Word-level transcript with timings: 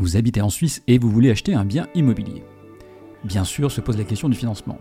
Vous 0.00 0.16
habitez 0.16 0.40
en 0.40 0.48
Suisse 0.48 0.80
et 0.86 0.96
vous 0.96 1.10
voulez 1.10 1.28
acheter 1.28 1.54
un 1.54 1.64
bien 1.64 1.88
immobilier. 1.96 2.44
Bien 3.24 3.42
sûr 3.42 3.72
se 3.72 3.80
pose 3.80 3.98
la 3.98 4.04
question 4.04 4.28
du 4.28 4.36
financement. 4.36 4.78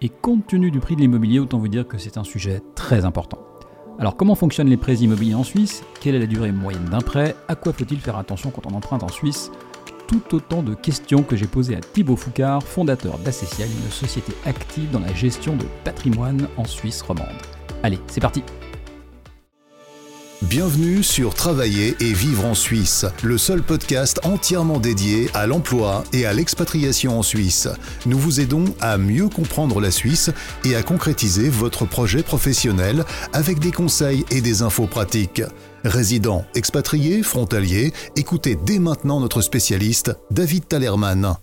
Et 0.00 0.08
compte 0.08 0.46
tenu 0.46 0.70
du 0.70 0.78
prix 0.78 0.94
de 0.94 1.00
l'immobilier, 1.00 1.40
autant 1.40 1.58
vous 1.58 1.66
dire 1.66 1.88
que 1.88 1.98
c'est 1.98 2.16
un 2.16 2.22
sujet 2.22 2.62
très 2.76 3.04
important. 3.04 3.40
Alors 3.98 4.16
comment 4.16 4.36
fonctionnent 4.36 4.68
les 4.68 4.76
prêts 4.76 4.94
immobiliers 4.94 5.34
en 5.34 5.42
Suisse? 5.42 5.82
Quelle 6.00 6.14
est 6.14 6.20
la 6.20 6.28
durée 6.28 6.52
moyenne 6.52 6.84
d'un 6.84 7.00
prêt? 7.00 7.34
À 7.48 7.56
quoi 7.56 7.72
faut-il 7.72 7.98
faire 7.98 8.16
attention 8.16 8.52
quand 8.52 8.70
on 8.70 8.76
emprunte 8.76 9.02
en 9.02 9.08
Suisse? 9.08 9.50
Tout 10.06 10.36
autant 10.36 10.62
de 10.62 10.74
questions 10.74 11.24
que 11.24 11.34
j'ai 11.34 11.48
posées 11.48 11.74
à 11.74 11.80
Thibaut 11.80 12.14
Foucard, 12.14 12.62
fondateur 12.62 13.18
d'Accessial, 13.18 13.68
une 13.68 13.90
société 13.90 14.32
active 14.44 14.92
dans 14.92 15.00
la 15.00 15.12
gestion 15.14 15.56
de 15.56 15.64
patrimoine 15.82 16.46
en 16.56 16.64
Suisse 16.64 17.02
romande. 17.02 17.26
Allez, 17.82 17.98
c'est 18.06 18.20
parti 18.20 18.44
Bienvenue 20.48 21.02
sur 21.02 21.34
Travailler 21.34 21.94
et 22.00 22.14
vivre 22.14 22.46
en 22.46 22.54
Suisse, 22.54 23.04
le 23.22 23.36
seul 23.36 23.62
podcast 23.62 24.20
entièrement 24.24 24.80
dédié 24.80 25.26
à 25.34 25.46
l'emploi 25.46 26.02
et 26.14 26.24
à 26.24 26.32
l'expatriation 26.32 27.18
en 27.18 27.22
Suisse. 27.22 27.68
Nous 28.06 28.16
vous 28.16 28.40
aidons 28.40 28.64
à 28.80 28.96
mieux 28.96 29.28
comprendre 29.28 29.82
la 29.82 29.90
Suisse 29.90 30.30
et 30.64 30.76
à 30.76 30.82
concrétiser 30.82 31.50
votre 31.50 31.84
projet 31.84 32.22
professionnel 32.22 33.04
avec 33.34 33.58
des 33.58 33.70
conseils 33.70 34.24
et 34.30 34.40
des 34.40 34.62
infos 34.62 34.86
pratiques. 34.86 35.42
Résidents, 35.84 36.46
expatriés, 36.54 37.22
frontaliers, 37.22 37.92
écoutez 38.16 38.56
dès 38.64 38.78
maintenant 38.78 39.20
notre 39.20 39.42
spécialiste, 39.42 40.16
David 40.30 40.66
Talerman. 40.66 41.34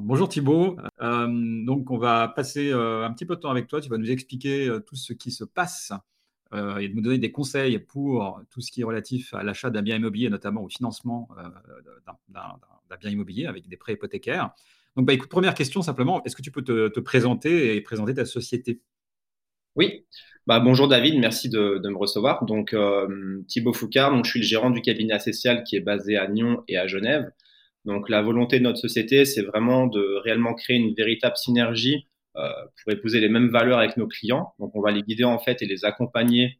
bonjour 0.00 0.30
Thibault. 0.30 0.78
Euh, 1.02 1.28
donc 1.66 1.90
on 1.90 1.98
va 1.98 2.28
passer 2.28 2.72
euh, 2.72 3.04
un 3.04 3.12
petit 3.12 3.26
peu 3.26 3.36
de 3.36 3.40
temps 3.40 3.50
avec 3.50 3.68
toi. 3.68 3.82
Tu 3.82 3.90
vas 3.90 3.98
nous 3.98 4.10
expliquer 4.10 4.66
euh, 4.66 4.80
tout 4.80 4.96
ce 4.96 5.12
qui 5.12 5.30
se 5.30 5.44
passe 5.44 5.92
euh, 6.54 6.78
et 6.78 6.88
de 6.88 6.94
nous 6.94 7.02
donner 7.02 7.18
des 7.18 7.30
conseils 7.30 7.78
pour 7.78 8.40
tout 8.50 8.62
ce 8.62 8.72
qui 8.72 8.80
est 8.80 8.84
relatif 8.84 9.34
à 9.34 9.42
l'achat 9.42 9.68
d'un 9.68 9.82
bien 9.82 9.96
immobilier, 9.96 10.30
notamment 10.30 10.62
au 10.62 10.68
financement 10.68 11.28
euh, 11.38 11.42
d'un 12.28 12.96
bien 12.98 13.10
immobilier 13.10 13.44
avec 13.44 13.68
des 13.68 13.76
prêts 13.76 13.92
hypothécaires. 13.92 14.50
Donc, 14.96 15.06
bah, 15.06 15.12
écoute, 15.12 15.28
première 15.28 15.54
question 15.54 15.82
simplement, 15.82 16.24
est-ce 16.24 16.34
que 16.34 16.42
tu 16.42 16.50
peux 16.50 16.64
te, 16.64 17.00
présenter 17.00 17.76
et 17.76 17.80
présenter 17.82 18.14
ta 18.14 18.24
société? 18.24 18.80
Oui, 19.76 20.06
bah, 20.46 20.58
bonjour 20.58 20.88
David, 20.88 21.18
merci 21.20 21.50
de, 21.50 21.80
me 21.84 21.96
recevoir. 21.96 22.46
Donc, 22.46 22.72
euh, 22.72 23.42
Thibaut 23.46 23.74
Foucard, 23.74 24.10
donc, 24.10 24.24
je 24.24 24.30
suis 24.30 24.40
le 24.40 24.46
gérant 24.46 24.70
du 24.70 24.80
cabinet 24.80 25.12
Associal 25.12 25.62
qui 25.64 25.76
est 25.76 25.80
basé 25.80 26.16
à 26.16 26.28
Nyon 26.28 26.64
et 26.66 26.78
à 26.78 26.86
Genève. 26.86 27.30
Donc, 27.84 28.08
la 28.08 28.22
volonté 28.22 28.58
de 28.58 28.64
notre 28.64 28.78
société, 28.78 29.26
c'est 29.26 29.42
vraiment 29.42 29.86
de 29.86 30.16
réellement 30.24 30.54
créer 30.54 30.78
une 30.78 30.94
véritable 30.94 31.36
synergie 31.36 32.07
pour 32.82 32.92
épouser 32.92 33.20
les 33.20 33.28
mêmes 33.28 33.48
valeurs 33.48 33.78
avec 33.78 33.96
nos 33.96 34.06
clients. 34.06 34.54
Donc, 34.58 34.74
on 34.74 34.80
va 34.80 34.90
les 34.90 35.02
guider 35.02 35.24
en 35.24 35.38
fait 35.38 35.62
et 35.62 35.66
les 35.66 35.84
accompagner 35.84 36.58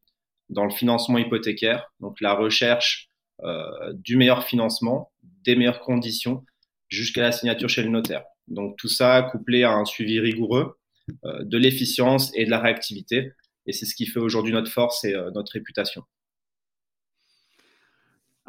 dans 0.50 0.64
le 0.64 0.70
financement 0.70 1.18
hypothécaire, 1.18 1.92
donc 2.00 2.20
la 2.20 2.34
recherche 2.34 3.08
euh, 3.44 3.92
du 3.92 4.16
meilleur 4.16 4.44
financement, 4.44 5.12
des 5.44 5.56
meilleures 5.56 5.80
conditions, 5.80 6.44
jusqu'à 6.88 7.22
la 7.22 7.32
signature 7.32 7.68
chez 7.68 7.82
le 7.82 7.90
notaire. 7.90 8.24
Donc 8.48 8.76
tout 8.78 8.88
ça 8.88 9.22
couplé 9.30 9.64
à 9.64 9.72
un 9.72 9.84
suivi 9.84 10.20
rigoureux, 10.20 10.78
euh, 11.24 11.44
de 11.44 11.58
l'efficience 11.58 12.32
et 12.34 12.44
de 12.44 12.50
la 12.50 12.60
réactivité. 12.60 13.32
Et 13.66 13.72
c'est 13.72 13.84
ce 13.84 13.94
qui 13.94 14.06
fait 14.06 14.20
aujourd'hui 14.20 14.52
notre 14.52 14.70
force 14.70 15.04
et 15.04 15.14
notre 15.34 15.52
réputation. 15.52 16.02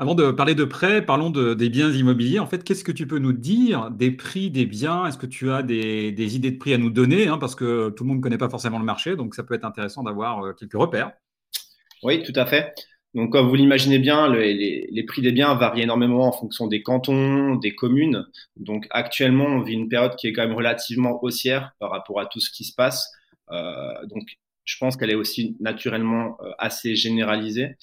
Avant 0.01 0.15
de 0.15 0.31
parler 0.31 0.55
de 0.55 0.63
prêts, 0.63 1.05
parlons 1.05 1.29
des 1.29 1.69
biens 1.69 1.91
immobiliers. 1.91 2.39
En 2.39 2.45
fait, 2.45 2.63
qu'est-ce 2.63 2.85
que 2.85 2.91
tu 2.93 3.05
peux 3.05 3.19
nous 3.19 3.33
dire 3.33 3.91
des 3.91 4.11
prix 4.11 4.49
des 4.49 4.65
biens? 4.65 5.05
Est-ce 5.05 5.17
que 5.17 5.25
tu 5.25 5.51
as 5.51 5.61
des, 5.61 6.35
idées 6.37 6.51
de 6.51 6.57
prix 6.57 6.73
à 6.73 6.77
nous 6.77 6.89
donner 6.89 7.27
hein, 7.27 7.37
Parce 7.37 7.53
que 7.53 7.89
tout 7.89 8.05
le 8.05 8.07
monde 8.07 8.19
ne 8.19 8.23
connaît 8.23 8.37
pas 8.37 8.47
forcément 8.47 8.79
le 8.79 8.85
marché, 8.85 9.17
donc 9.17 9.35
ça 9.35 9.43
peut 9.43 9.55
être 9.55 9.65
intéressant 9.65 10.03
d'avoir 10.03 10.45
euh, 10.45 10.53
quelques 10.53 10.77
repères. 10.77 11.11
Oui, 12.01 12.23
tout 12.23 12.31
à 12.37 12.45
fait. 12.45 12.73
Donc, 13.13 13.33
comme 13.33 13.49
vous 13.49 13.55
l'imaginez 13.55 13.99
bien, 13.99 14.33
les, 14.33 15.03
prix 15.05 15.21
des 15.21 15.33
biens 15.33 15.53
varient 15.55 15.81
énormément 15.81 16.25
en 16.25 16.31
fonction 16.31 16.67
des 16.67 16.81
cantons, 16.81 17.55
des 17.55 17.75
communes. 17.75 18.25
Donc, 18.55 18.87
actuellement, 18.91 19.47
on 19.47 19.63
vit 19.63 19.73
une 19.73 19.89
période 19.89 20.15
qui 20.15 20.27
est 20.27 20.31
quand 20.31 20.47
même 20.47 20.55
relativement 20.55 21.21
haussière 21.21 21.73
par 21.77 21.91
rapport 21.91 22.21
à 22.21 22.25
tout 22.25 22.39
ce 22.39 22.49
qui 22.51 22.63
se 22.63 22.73
passe. 22.73 23.11
Euh, 23.51 24.05
donc, 24.05 24.23
je 24.63 24.77
pense 24.79 24.95
qu'elle 24.95 25.11
est 25.11 25.15
aussi 25.15 25.57
naturellement 25.59 26.37
euh, 26.41 26.51
assez 26.57 26.95
généralisée. 26.95 27.75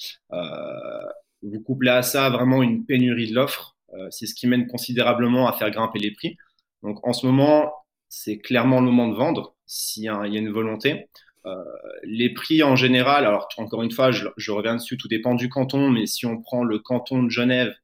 Vous 1.46 1.60
couplez 1.60 1.90
à 1.90 2.02
ça 2.02 2.28
vraiment 2.28 2.62
une 2.62 2.84
pénurie 2.84 3.30
de 3.30 3.34
l'offre. 3.34 3.76
Euh, 3.94 4.08
c'est 4.10 4.26
ce 4.26 4.34
qui 4.34 4.48
mène 4.48 4.66
considérablement 4.66 5.46
à 5.46 5.52
faire 5.52 5.70
grimper 5.70 6.00
les 6.00 6.10
prix. 6.10 6.36
Donc 6.82 7.06
en 7.06 7.12
ce 7.12 7.24
moment, 7.24 7.72
c'est 8.08 8.38
clairement 8.38 8.80
le 8.80 8.86
moment 8.86 9.08
de 9.08 9.14
vendre 9.14 9.54
s'il 9.64 10.04
y, 10.04 10.08
a 10.08 10.26
une 10.26 10.50
volonté. 10.50 11.08
Euh, 11.46 11.62
les 12.02 12.34
prix 12.34 12.64
en 12.64 12.74
général, 12.74 13.24
alors 13.24 13.48
encore 13.58 13.82
une 13.82 13.92
fois, 13.92 14.10
je, 14.10 14.50
reviens 14.50 14.74
dessus, 14.74 14.96
tout 14.96 15.06
dépend 15.06 15.34
du 15.34 15.48
canton, 15.48 15.88
mais 15.90 16.06
si 16.06 16.26
on 16.26 16.40
prend 16.40 16.64
le 16.64 16.80
canton 16.80 17.22
de 17.22 17.30
Genève 17.30 17.74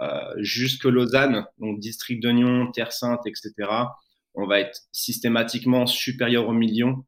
euh, 0.00 0.32
jusque 0.38 0.84
Lausanne, 0.84 1.44
donc 1.58 1.80
district 1.80 2.22
de 2.22 2.30
Nyon, 2.30 2.72
Terre 2.72 2.92
Sainte, 2.92 3.26
etc., 3.26 3.52
on 4.34 4.46
va 4.46 4.60
être 4.60 4.80
systématiquement 4.90 5.84
supérieur 5.84 6.48
au 6.48 6.52
million. 6.52 7.04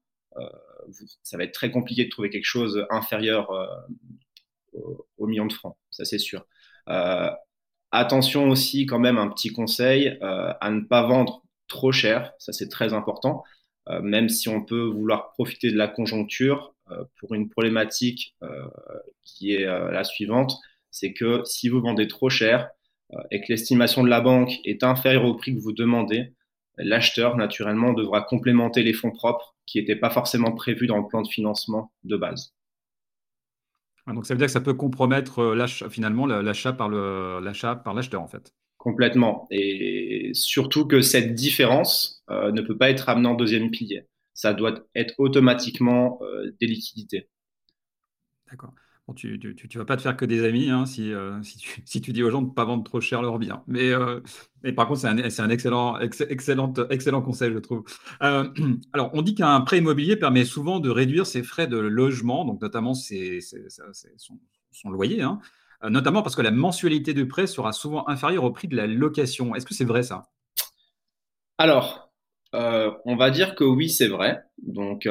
ça 1.22 1.38
va 1.38 1.44
être 1.44 1.54
très 1.54 1.70
compliqué 1.70 2.04
de 2.04 2.10
trouver 2.10 2.28
quelque 2.28 2.44
chose 2.44 2.86
inférieur 2.90 3.50
au, 4.74 5.26
million 5.26 5.46
de 5.46 5.52
francs, 5.52 5.76
ça 5.90 6.04
c'est 6.04 6.18
sûr. 6.18 6.46
Euh, 6.88 7.30
attention 7.90 8.48
aussi 8.48 8.86
quand 8.86 8.98
même 8.98 9.18
un 9.18 9.28
petit 9.28 9.52
conseil 9.52 10.18
euh, 10.22 10.52
à 10.60 10.70
ne 10.70 10.80
pas 10.80 11.06
vendre 11.06 11.42
trop 11.68 11.92
cher, 11.92 12.32
ça 12.38 12.52
c'est 12.52 12.68
très 12.68 12.92
important, 12.92 13.42
euh, 13.88 14.00
même 14.00 14.28
si 14.28 14.48
on 14.48 14.64
peut 14.64 14.84
vouloir 14.84 15.32
profiter 15.32 15.70
de 15.70 15.76
la 15.76 15.88
conjoncture 15.88 16.74
pour 17.18 17.34
une 17.34 17.48
problématique 17.48 18.36
qui 19.22 19.54
est 19.54 19.64
la 19.64 20.04
suivante, 20.04 20.58
c'est 20.90 21.14
que 21.14 21.42
si 21.46 21.70
vous 21.70 21.80
vendez 21.80 22.08
trop 22.08 22.28
cher 22.28 22.68
et 23.30 23.40
que 23.40 23.46
l'estimation 23.48 24.02
de 24.04 24.10
la 24.10 24.20
banque 24.20 24.52
est 24.64 24.82
inférieure 24.82 25.24
au 25.24 25.34
prix 25.34 25.54
que 25.54 25.60
vous 25.60 25.72
demandez, 25.72 26.34
l'acheteur 26.76 27.36
naturellement 27.38 27.94
devra 27.94 28.20
complémenter 28.20 28.82
les 28.82 28.92
fonds 28.92 29.12
propres 29.12 29.54
qui 29.64 29.78
n'étaient 29.78 29.96
pas 29.96 30.10
forcément 30.10 30.52
prévus 30.52 30.86
dans 30.86 30.98
le 30.98 31.06
plan 31.06 31.22
de 31.22 31.28
financement 31.28 31.90
de 32.04 32.18
base. 32.18 32.52
Donc 34.12 34.26
ça 34.26 34.34
veut 34.34 34.38
dire 34.38 34.46
que 34.46 34.52
ça 34.52 34.60
peut 34.60 34.74
compromettre 34.74 35.38
euh, 35.38 35.66
finalement 35.88 36.26
l'achat 36.26 36.72
par 36.72 36.90
l'achat 36.90 37.74
par 37.76 37.94
l'acheteur 37.94 38.20
en 38.20 38.28
fait. 38.28 38.52
Complètement. 38.76 39.46
Et 39.50 40.30
surtout 40.34 40.86
que 40.86 41.00
cette 41.00 41.34
différence 41.34 42.22
euh, 42.30 42.52
ne 42.52 42.60
peut 42.60 42.76
pas 42.76 42.90
être 42.90 43.08
amenée 43.08 43.28
en 43.28 43.34
deuxième 43.34 43.70
pilier. 43.70 44.06
Ça 44.34 44.52
doit 44.52 44.74
être 44.94 45.14
automatiquement 45.16 46.18
euh, 46.22 46.50
des 46.60 46.66
liquidités. 46.66 47.28
D'accord 48.50 48.74
tu 49.12 49.38
ne 49.38 49.78
vas 49.78 49.84
pas 49.84 49.96
te 49.98 50.02
faire 50.02 50.16
que 50.16 50.24
des 50.24 50.44
amis 50.44 50.70
hein, 50.70 50.84
euh, 50.98 51.38
si, 51.84 52.00
tu, 52.00 52.12
dis 52.12 52.22
aux 52.22 52.30
gens 52.30 52.40
de 52.40 52.48
ne 52.48 52.52
pas 52.52 52.64
vendre 52.64 52.84
trop 52.84 53.00
cher 53.02 53.20
leurs 53.20 53.38
biens. 53.38 53.62
Mais, 53.66 53.90
euh, 53.90 54.20
par 54.74 54.88
contre, 54.88 55.00
c'est 55.00 55.08
un, 55.08 55.50
excellent, 55.50 55.98
conseil, 57.22 57.52
je 57.52 57.58
trouve. 57.58 57.84
Euh, 58.22 58.48
alors, 58.94 59.10
on 59.12 59.20
dit 59.20 59.34
qu'un 59.34 59.60
prêt 59.60 59.78
immobilier 59.78 60.16
permet 60.16 60.46
souvent 60.46 60.80
de 60.80 60.88
réduire 60.88 61.26
ses 61.26 61.42
frais 61.42 61.66
de 61.66 61.76
logement, 61.76 62.46
donc 62.46 62.62
notamment 62.62 62.94
son, 62.94 63.20
loyer, 64.90 65.20
hein, 65.20 65.38
notamment 65.82 66.22
parce 66.22 66.34
que 66.34 66.42
la 66.42 66.50
mensualité 66.50 67.12
de 67.12 67.24
prêt 67.24 67.46
sera 67.46 67.72
souvent 67.72 68.08
inférieure 68.08 68.44
au 68.44 68.52
prix 68.52 68.68
de 68.68 68.76
la 68.76 68.86
location. 68.86 69.54
Est-ce 69.54 69.66
que 69.66 69.74
c'est 69.74 69.84
vrai 69.84 70.02
ça? 70.02 70.30
Alors, 71.58 72.10
on 72.54 73.16
va 73.16 73.30
dire 73.30 73.54
que 73.54 73.64
oui, 73.64 73.90
c'est 73.90 74.08
vrai. 74.08 74.44
Donc, 74.62 75.06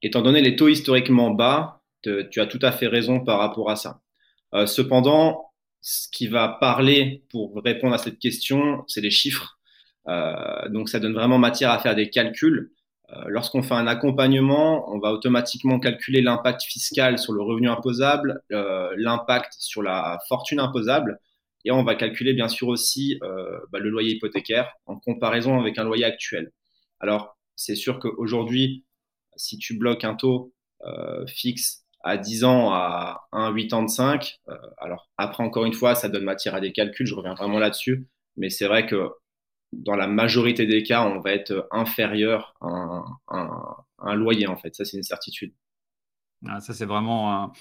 étant 0.00 0.22
donné 0.22 0.40
les 0.42 0.54
taux 0.54 0.68
historiquement 0.68 1.30
bas, 1.30 1.81
tu 2.02 2.40
as 2.40 2.46
tout 2.46 2.58
à 2.62 2.72
fait 2.72 2.88
raison 2.88 3.20
par 3.20 3.38
rapport 3.38 3.70
à 3.70 3.76
ça. 3.76 4.00
Euh, 4.54 4.66
cependant, 4.66 5.52
ce 5.80 6.08
qui 6.08 6.26
va 6.26 6.48
parler 6.48 7.24
pour 7.30 7.60
répondre 7.64 7.94
à 7.94 7.98
cette 7.98 8.18
question, 8.18 8.84
c'est 8.86 9.00
les 9.00 9.10
chiffres. 9.10 9.58
Euh, 10.08 10.68
donc, 10.68 10.88
ça 10.88 11.00
donne 11.00 11.14
vraiment 11.14 11.38
matière 11.38 11.70
à 11.70 11.78
faire 11.78 11.94
des 11.94 12.10
calculs. 12.10 12.72
Euh, 13.10 13.24
lorsqu'on 13.28 13.62
fait 13.62 13.74
un 13.74 13.86
accompagnement, 13.86 14.90
on 14.92 14.98
va 14.98 15.12
automatiquement 15.12 15.78
calculer 15.78 16.22
l'impact 16.22 16.62
fiscal 16.62 17.18
sur 17.18 17.32
le 17.32 17.42
revenu 17.42 17.68
imposable, 17.68 18.42
l'impact 18.50 19.54
sur 19.58 19.82
la 19.82 20.18
fortune 20.28 20.60
imposable, 20.60 21.18
et 21.64 21.70
on 21.70 21.84
va 21.84 21.94
calculer 21.94 22.32
bien 22.32 22.48
sûr 22.48 22.68
aussi 22.68 23.18
bah, 23.20 23.78
le 23.78 23.90
loyer 23.90 24.14
hypothécaire 24.14 24.72
en 24.86 24.98
comparaison 24.98 25.60
avec 25.60 25.78
un 25.78 25.84
loyer 25.84 26.04
actuel. 26.04 26.52
Alors, 27.00 27.36
c'est 27.54 27.76
sûr 27.76 27.98
qu'aujourd'hui, 27.98 28.84
si 29.36 29.58
tu 29.58 29.76
bloques 29.76 30.04
un 30.04 30.14
taux 30.14 30.54
fixe 31.26 31.81
à 32.02 32.16
10 32.16 32.44
ans 32.44 32.72
à 32.72 33.28
1,85. 33.32 34.38
Euh, 34.48 34.56
alors 34.78 35.08
après, 35.16 35.44
encore 35.44 35.64
une 35.64 35.72
fois, 35.72 35.94
ça 35.94 36.08
donne 36.08 36.24
matière 36.24 36.54
à 36.54 36.60
des 36.60 36.72
calculs, 36.72 37.06
je 37.06 37.14
reviens 37.14 37.34
vraiment 37.34 37.58
là-dessus, 37.58 38.06
mais 38.36 38.50
c'est 38.50 38.66
vrai 38.66 38.86
que 38.86 39.10
dans 39.72 39.96
la 39.96 40.06
majorité 40.06 40.66
des 40.66 40.82
cas, 40.82 41.04
on 41.04 41.20
va 41.20 41.32
être 41.32 41.66
inférieur 41.70 42.54
à 42.60 43.04
un, 43.28 44.14
loyer, 44.14 44.46
en 44.46 44.56
fait. 44.56 44.74
Ça, 44.74 44.84
c'est 44.84 44.96
une 44.96 45.02
certitude. 45.02 45.54
Ah, 46.46 46.60
ça, 46.60 46.74
c'est 46.74 46.84
vraiment 46.84 47.52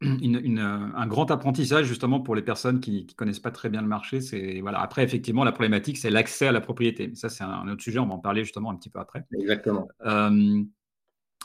un, 0.00 1.06
grand 1.06 1.30
apprentissage, 1.30 1.86
justement, 1.86 2.20
pour 2.20 2.34
les 2.34 2.42
personnes 2.42 2.80
qui 2.80 3.06
ne 3.08 3.14
connaissent 3.14 3.40
pas 3.40 3.50
très 3.50 3.68
bien 3.68 3.82
le 3.82 3.88
marché. 3.88 4.20
C'est, 4.20 4.60
voilà. 4.60 4.80
Après, 4.80 5.04
effectivement, 5.04 5.44
la 5.44 5.52
problématique, 5.52 5.98
c'est 5.98 6.10
l'accès 6.10 6.46
à 6.46 6.52
la 6.52 6.60
propriété. 6.60 7.14
Ça, 7.14 7.28
c'est 7.28 7.44
un 7.44 7.68
autre 7.68 7.82
sujet, 7.82 7.98
on 7.98 8.06
va 8.06 8.14
en 8.14 8.18
parler 8.18 8.44
justement 8.44 8.70
un 8.70 8.76
petit 8.76 8.90
peu 8.90 8.98
après. 8.98 9.24
Exactement. 9.38 9.88
Euh, 10.06 10.62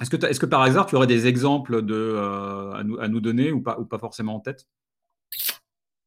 est-ce 0.01 0.09
que, 0.09 0.25
est 0.25 0.39
que, 0.39 0.45
par 0.45 0.61
hasard, 0.61 0.85
tu 0.85 0.95
aurais 0.95 1.07
des 1.07 1.27
exemples 1.27 1.81
de, 1.83 1.93
euh, 1.93 2.73
à, 2.73 2.83
nous, 2.83 2.99
à, 2.99 3.07
nous, 3.07 3.21
donner 3.21 3.51
ou 3.51 3.61
pas, 3.61 3.77
ou 3.79 3.85
pas 3.85 3.99
forcément 3.99 4.35
en 4.35 4.39
tête? 4.39 4.67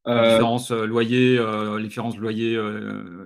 La 0.05 0.31
différence 0.31 0.71
loyer, 0.71 1.37
euh, 1.37 1.81
différence 1.81 2.17
loyer 2.17 2.57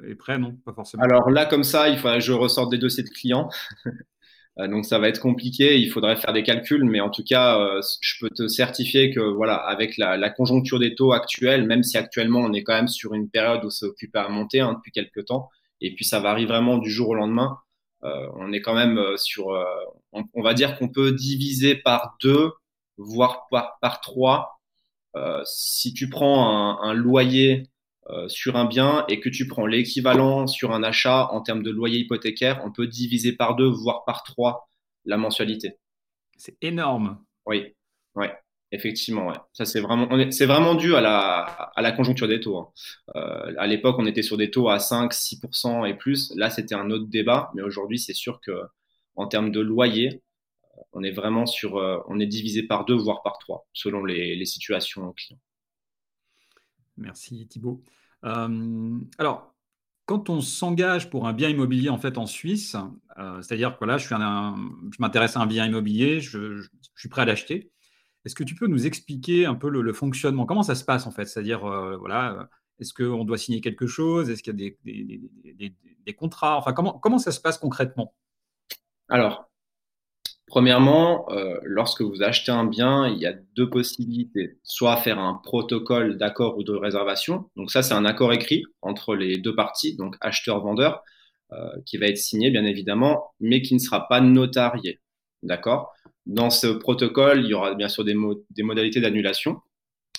et 0.08 0.16
prêt, 0.16 0.40
non? 0.40 0.58
Pas 0.66 0.74
forcément. 0.74 1.04
Alors 1.04 1.30
là, 1.30 1.46
comme 1.46 1.63
ça, 1.63 1.90
il 1.90 1.98
faudrait 2.00 2.18
que 2.18 2.25
je 2.25 2.31
ressorte 2.31 2.72
des 2.72 2.80
dossiers 2.80 3.04
de 3.04 3.10
clients. 3.10 3.50
donc 4.58 4.86
ça 4.86 4.98
va 4.98 5.08
être 5.08 5.19
compliqué. 5.19 5.78
Il 5.78 5.92
faudrait 5.92 6.16
faire 6.16 6.34
des 6.34 6.42
calculs, 6.42 6.84
mais 6.84 7.00
en 7.00 7.12
tout 7.12 7.24
cas, 7.24 7.80
je 8.02 8.13
peux 8.19 8.31
te 8.31 8.48
certifier 8.48 9.13
que 9.13 9.19
voilà, 9.19 9.56
avec 9.56 9.96
la, 9.98 10.30
conjoncture 10.31 10.80
des 10.80 10.96
taux 10.96 11.13
actuels, 11.13 11.68
même 11.68 11.84
si 11.84 12.00
actuellement 12.00 12.40
on 12.40 12.54
est 12.54 12.63
quand 12.63 12.74
même 12.74 12.88
sur 12.88 13.13
une 13.13 13.30
période 13.30 13.63
où 13.63 13.69
c'est 13.69 13.86
occupé 13.86 14.18
à 14.18 14.30
monter 14.30 14.62
hein, 14.62 14.74
depuis 14.74 14.92
quelques 14.92 15.25
temps, 15.25 15.50
et 15.81 15.94
puis 15.94 16.06
ça 16.06 16.19
varie 16.19 16.46
vraiment 16.46 16.78
du 16.78 16.90
jour 16.90 17.10
au 17.10 17.16
lendemain. 17.16 17.58
On 18.03 18.51
est 18.51 18.62
quand 18.62 18.74
même 18.74 19.00
sur, 19.18 19.48
on, 20.12 20.42
va 20.42 20.53
dire 20.53 20.77
qu'on 20.77 20.89
peut 20.89 21.12
diviser 21.12 21.75
par 21.75 22.15
deux, 22.21 22.51
voire 22.98 23.48
par, 23.50 23.77
par 23.81 24.01
trois 24.01 24.62
euh, 25.15 25.42
si 25.45 25.94
tu 25.94 26.09
prends 26.09 26.81
un, 26.81 26.94
loyer 26.94 27.69
euh, 28.09 28.30
sur 28.30 28.56
un 28.56 28.65
bien 28.65 29.06
et 29.09 29.19
que 29.19 29.30
tu 29.30 29.48
prends 29.48 29.65
l'équivalent 29.65 30.48
sur 30.48 30.71
un 30.71 30.83
achat 30.83 31.30
en 31.31 31.42
termes 31.42 31.63
de 31.63 31.71
loyer 31.71 32.00
hypothécaire, 32.00 32.62
on 32.65 32.71
peut 32.71 32.88
diviser 32.88 33.33
par 33.33 33.56
deux, 33.56 33.68
voire 33.68 34.06
par 34.06 34.24
trois 34.24 34.69
la 35.06 35.18
mensualité. 35.18 35.77
C'est 36.38 36.57
énorme. 36.62 37.24
Oui, 37.45 37.75
oui. 38.15 38.27
Effectivement, 38.73 39.33
c'est 39.51 39.81
vraiment, 39.81 40.75
dû 40.75 40.95
à 40.95 41.01
la, 41.01 41.91
conjoncture 41.91 42.27
des 42.27 42.39
taux. 42.39 42.57
Hein. 42.57 42.69
Euh, 43.15 43.53
à 43.57 43.68
l'époque, 43.68 43.97
on 44.00 44.06
était 44.06 44.21
sur 44.21 44.38
des 44.38 44.50
taux 44.50 44.69
à 44.69 44.79
5, 44.79 45.12
6% 45.13 45.89
et 45.89 45.94
plus. 45.94 46.31
Là, 46.38 46.50
c'était 46.50 46.75
un 46.75 46.89
autre 46.89 47.07
débat, 47.07 47.51
mais 47.53 47.63
aujourd'hui, 47.63 48.00
c'est 48.00 48.13
sûr 48.13 48.39
que 48.39 48.51
en 49.15 49.27
termes 49.27 49.51
de 49.51 49.59
loyer, 49.59 50.21
on 50.94 51.03
est 51.03 51.12
vraiment 51.12 51.45
sur, 51.45 51.77
euh, 51.77 52.00
on 52.07 52.19
est 52.19 52.27
divisé 52.27 52.63
par 52.63 52.85
deux, 52.85 52.95
voire 52.95 53.21
par 53.23 53.38
trois, 53.39 53.68
selon 53.73 54.03
les, 54.03 54.45
situations 54.45 55.12
clients. 55.13 55.39
Merci 56.97 57.47
Thibault. 57.47 57.83
Euh, 58.25 59.00
alors, 59.17 59.53
quand 60.06 60.29
on 60.29 60.41
s'engage 60.41 61.09
pour 61.09 61.27
un 61.27 61.33
bien 61.33 61.50
immobilier 61.50 61.89
en 61.89 61.97
fait 61.97 62.17
en 62.17 62.25
Suisse, 62.25 62.75
euh, 63.17 63.41
c'est-à-dire 63.41 63.77
que 63.77 63.85
là, 63.85 63.97
je, 63.97 64.07
je 64.07 64.97
m'intéresse 65.00 65.38
à 65.38 65.41
un 65.41 65.45
bien 65.45 65.65
immobilier, 65.65 66.19
je, 66.19 66.67
suis 66.95 67.09
prêt 67.09 67.21
à 67.21 67.25
l'acheter. 67.25 67.71
Est-ce 68.25 68.35
que 68.35 68.44
tu 68.44 68.56
peux 68.56 68.68
nous 68.68 68.85
expliquer 68.85 69.45
un 69.45 69.56
peu 69.56 69.69
le, 69.69 69.94
fonctionnement? 69.94 70.45
Comment 70.45 70.63
ça 70.63 70.75
se 70.75 70.83
passe 70.83 71.07
en 71.07 71.12
fait? 71.12 71.25
C'est-à-dire, 71.25 71.62
voilà, 72.00 72.50
est-ce 72.79 72.94
qu'on 72.94 73.23
doit 73.23 73.38
signer 73.38 73.62
quelque 73.62 73.88
chose? 73.88 74.29
Est-ce 74.29 74.44
qu'il 74.44 74.59
y 74.59 74.68
a 74.68 75.69
des, 76.06 76.13
contrats? 76.13 76.57
Enfin, 76.57 76.73
comment, 76.73 77.00
comment 77.00 77.18
ça 77.18 77.31
se 77.31 77.39
passe 77.39 77.57
concrètement? 77.57 78.13
Alors, 79.09 79.51
Premièrement, 80.51 81.31
euh, 81.31 81.57
lorsque 81.63 82.01
vous 82.01 82.23
achetez 82.23 82.51
un 82.51 82.65
bien, 82.65 83.07
il 83.07 83.18
y 83.19 83.25
a 83.25 83.31
deux 83.56 83.69
possibilités. 83.69 84.57
Soit 84.63 84.97
faire 84.97 85.17
un 85.17 85.35
protocole 85.35 86.17
d'accord 86.17 86.57
ou 86.57 86.63
de 86.63 86.74
réservation. 86.74 87.50
Donc 87.56 87.71
ça, 87.71 87.81
c'est 87.81 87.94
un 87.94 88.03
accord 88.03 88.33
écrit 88.33 88.65
entre 88.81 89.15
les 89.15 89.38
deux 89.38 89.56
parties, 89.56 89.95
donc 89.95 90.17
acheteur-vendeur, 90.19 91.03
euh, 91.53 91.69
qui 91.85 91.95
va 91.97 92.07
être 92.07 92.17
signé, 92.17 92.51
bien 92.51 92.65
évidemment, 92.65 93.33
mais 93.39 93.62
qui 93.62 93.75
ne 93.75 93.79
sera 93.79 94.09
pas 94.09 94.19
notarié. 94.19 95.00
D'accord? 95.41 95.94
Dans 96.25 96.50
ce 96.50 96.68
protocole, 96.68 97.44
il 97.44 97.47
y 97.47 97.53
aura 97.53 97.73
bien 97.75 97.89
sûr 97.89 98.03
des, 98.03 98.13
modalités 98.63 99.01
d'annulation. 99.01 99.62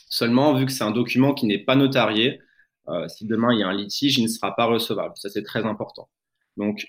Seulement, 0.08 0.54
vu 0.54 0.66
que 0.66 0.72
c'est 0.72 0.84
un 0.84 0.90
document 0.90 1.32
qui 1.34 1.46
n'est 1.46 1.58
pas 1.58 1.76
notarié, 1.76 2.40
euh, 2.88 3.06
si 3.08 3.26
demain 3.26 3.52
il 3.54 3.60
y 3.60 3.62
a 3.62 3.68
un 3.68 3.74
litige, 3.74 4.18
il 4.18 4.24
ne 4.24 4.28
sera 4.28 4.54
pas 4.54 4.66
recevable. 4.66 5.14
Ça, 5.16 5.28
c'est 5.28 5.44
très 5.44 5.64
important. 5.64 6.08
Donc, 6.56 6.84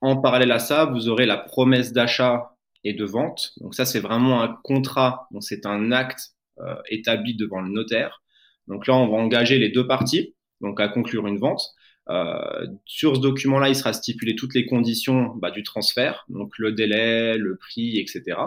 en 0.00 0.16
parallèle 0.16 0.52
à 0.52 0.58
ça, 0.58 0.84
vous 0.84 1.08
aurez 1.08 1.26
la 1.26 1.36
promesse 1.36 1.92
d'achat 1.92 2.56
et 2.84 2.92
de 2.92 3.04
vente. 3.04 3.52
Donc 3.58 3.74
ça, 3.74 3.84
c'est 3.84 4.00
vraiment 4.00 4.42
un 4.42 4.56
contrat, 4.62 5.28
donc 5.30 5.42
c'est 5.44 5.66
un 5.66 5.92
acte 5.92 6.34
euh, 6.58 6.74
établi 6.88 7.36
devant 7.36 7.60
le 7.60 7.70
notaire. 7.70 8.22
Donc 8.68 8.86
là, 8.86 8.94
on 8.94 9.08
va 9.08 9.16
engager 9.16 9.58
les 9.58 9.68
deux 9.68 9.86
parties, 9.86 10.34
donc 10.60 10.80
à 10.80 10.88
conclure 10.88 11.26
une 11.26 11.38
vente. 11.38 11.62
Euh, 12.10 12.66
sur 12.84 13.16
ce 13.16 13.20
document-là, 13.20 13.68
il 13.68 13.76
sera 13.76 13.92
stipulé 13.92 14.34
toutes 14.34 14.54
les 14.54 14.66
conditions 14.66 15.34
bah, 15.36 15.50
du 15.50 15.62
transfert, 15.62 16.24
donc 16.28 16.58
le 16.58 16.72
délai, 16.72 17.38
le 17.38 17.56
prix, 17.56 17.98
etc. 17.98 18.38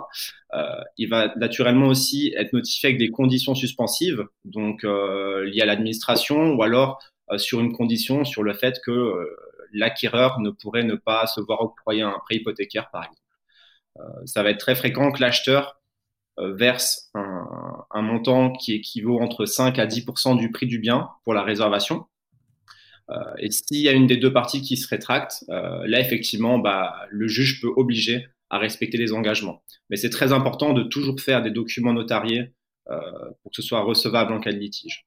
Euh, 0.53 0.61
il 0.97 1.09
va 1.09 1.33
naturellement 1.37 1.87
aussi 1.87 2.33
être 2.37 2.51
notifié 2.53 2.87
avec 2.87 2.99
des 2.99 3.11
conditions 3.11 3.55
suspensives, 3.55 4.25
donc 4.43 4.83
euh, 4.83 5.45
liées 5.45 5.61
à 5.61 5.65
l'administration, 5.65 6.53
ou 6.53 6.63
alors 6.63 6.99
euh, 7.31 7.37
sur 7.39 7.59
une 7.59 7.73
condition 7.73 8.23
sur 8.23 8.43
le 8.43 8.53
fait 8.53 8.79
que 8.85 8.91
euh, 8.91 9.35
l'acquéreur 9.73 10.39
ne 10.39 10.51
pourrait 10.51 10.83
ne 10.83 10.95
pas 10.95 11.25
se 11.25 11.41
voir 11.41 11.61
octroyer 11.61 12.03
un 12.03 12.19
prêt 12.23 12.35
hypothécaire, 12.35 12.89
par 12.91 13.03
exemple. 13.03 13.21
Euh, 13.97 14.25
ça 14.25 14.43
va 14.43 14.51
être 14.51 14.59
très 14.59 14.75
fréquent 14.75 15.11
que 15.11 15.21
l'acheteur 15.21 15.79
verse 16.37 17.11
un, 17.13 18.01
montant 18.01 18.51
qui 18.51 18.73
équivaut 18.73 19.21
entre 19.21 19.45
5 19.45 19.79
à 19.79 19.87
10% 19.87 20.37
du 20.37 20.51
prix 20.51 20.67
du 20.67 20.79
bien 20.79 21.09
pour 21.23 21.33
la 21.33 21.43
réservation. 21.43 22.07
Euh, 23.09 23.15
et 23.37 23.51
s'il 23.51 23.81
y 23.81 23.89
a 23.89 23.93
une 23.93 24.07
des 24.07 24.17
deux 24.17 24.33
parties 24.33 24.61
qui 24.61 24.77
se 24.77 24.87
rétracte, 24.87 25.45
là, 25.47 25.99
effectivement, 25.99 26.59
bah, 26.59 27.05
le 27.09 27.27
juge 27.27 27.61
peut 27.61 27.71
obliger 27.75 28.27
à 28.49 28.57
respecter 28.57 28.97
les 28.97 29.13
engagements. 29.13 29.63
Mais 29.89 29.95
c'est 29.97 30.09
très 30.09 30.33
important 30.33 30.73
de 30.73 30.83
toujours 30.83 31.19
faire 31.19 31.41
des 31.41 31.51
documents 31.51 31.93
notariés 31.93 32.53
pour 32.85 33.51
que 33.51 33.55
ce 33.55 33.61
soit 33.61 33.81
recevable 33.81 34.33
en 34.33 34.39
cas 34.39 34.51
de 34.51 34.57
litige. 34.57 35.05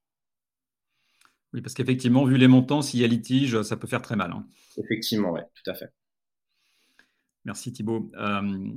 Oui, 1.55 1.63
parce 1.63 1.75
qu'effectivement, 1.75 2.25
vu 2.25 2.37
les 2.37 2.49
montants, 2.49 2.83
s'il 2.83 3.01
y 3.01 3.05
a 3.05 3.07
litige, 3.07 3.63
ça 3.63 3.77
peut 3.77 3.87
faire 3.87 4.03
très 4.03 4.17
mal. 4.17 4.33
Hein. 4.33 4.47
Effectivement, 4.77 5.33
oui, 5.33 5.41
tout 5.55 5.71
à 5.71 5.75
fait. 5.75 5.91
Merci 7.45 7.73
Thibault. 7.73 8.11
Euh, 8.19 8.71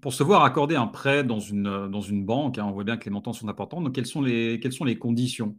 pour 0.00 0.12
se 0.14 0.22
voir 0.22 0.44
accorder 0.44 0.76
un 0.76 0.86
prêt 0.86 1.24
dans 1.24 1.40
une, 1.40 1.88
dans 1.90 2.00
une 2.00 2.24
banque, 2.24 2.58
hein, 2.58 2.66
on 2.66 2.70
voit 2.70 2.84
bien 2.84 2.96
que 2.96 3.04
les 3.06 3.10
montants 3.10 3.32
sont 3.32 3.48
importants. 3.48 3.80
Donc, 3.80 3.94
quelles 3.94 4.06
sont 4.06 4.22
les, 4.22 4.60
quelles 4.60 4.72
sont 4.72 4.84
les 4.84 4.98
conditions? 4.98 5.58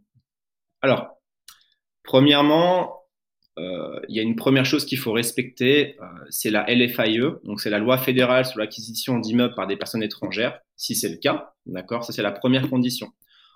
Alors, 0.80 1.17
premièrement, 2.08 3.02
euh, 3.58 4.00
il 4.08 4.16
y 4.16 4.18
a 4.18 4.22
une 4.22 4.34
première 4.34 4.64
chose 4.64 4.86
qu'il 4.86 4.96
faut 4.96 5.12
respecter, 5.12 5.94
euh, 6.00 6.06
c'est 6.30 6.48
la 6.50 6.64
LFIE, 6.66 7.20
donc 7.44 7.60
c'est 7.60 7.68
la 7.68 7.78
loi 7.78 7.98
fédérale 7.98 8.46
sur 8.46 8.58
l'acquisition 8.58 9.18
d'immeubles 9.18 9.54
par 9.54 9.66
des 9.66 9.76
personnes 9.76 10.02
étrangères, 10.02 10.58
si 10.74 10.94
c'est 10.94 11.10
le 11.10 11.18
cas, 11.18 11.52
d'accord 11.66 12.04
Ça, 12.04 12.14
c'est 12.14 12.22
la 12.22 12.32
première 12.32 12.70
condition. 12.70 13.08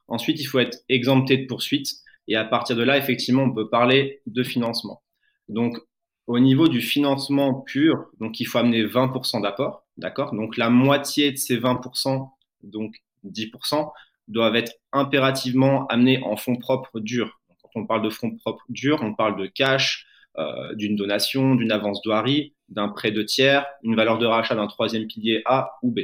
Ensuite, 0.06 0.38
il 0.38 0.44
faut 0.44 0.58
être 0.58 0.76
exempté 0.90 1.38
de 1.38 1.46
poursuite, 1.46 1.88
et 2.28 2.36
à 2.36 2.44
partir 2.44 2.76
de 2.76 2.82
là, 2.82 2.98
effectivement, 2.98 3.44
on 3.44 3.54
peut 3.54 3.70
parler 3.70 4.20
de 4.26 4.42
financement. 4.42 5.02
Donc, 5.48 5.78
au 6.26 6.38
niveau 6.38 6.68
du 6.68 6.82
financement 6.82 7.54
pur, 7.62 8.04
donc 8.20 8.38
il 8.38 8.44
faut 8.44 8.58
amener 8.58 8.84
20% 8.84 9.40
d'apport, 9.40 9.86
d'accord 9.96 10.34
Donc 10.34 10.58
la 10.58 10.68
moitié 10.68 11.32
de 11.32 11.38
ces 11.38 11.56
20%, 11.56 12.28
donc 12.64 12.96
10%, 13.24 13.90
doivent 14.28 14.56
être 14.56 14.74
impérativement 14.92 15.86
amenés 15.86 16.22
en 16.22 16.36
fonds 16.36 16.56
propres 16.56 17.00
durs. 17.00 17.40
On 17.74 17.86
parle 17.86 18.02
de 18.02 18.10
fonds 18.10 18.36
propres 18.36 18.64
durs, 18.68 19.00
on 19.02 19.14
parle 19.14 19.38
de 19.38 19.46
cash, 19.46 20.06
euh, 20.38 20.74
d'une 20.74 20.96
donation, 20.96 21.54
d'une 21.54 21.72
avance 21.72 22.00
d'oirie, 22.02 22.54
d'un 22.68 22.88
prêt 22.88 23.10
de 23.10 23.22
tiers, 23.22 23.66
une 23.82 23.94
valeur 23.94 24.18
de 24.18 24.26
rachat 24.26 24.54
d'un 24.54 24.66
troisième 24.66 25.06
pilier 25.06 25.42
A 25.44 25.72
ou 25.82 25.90
B. 25.90 26.00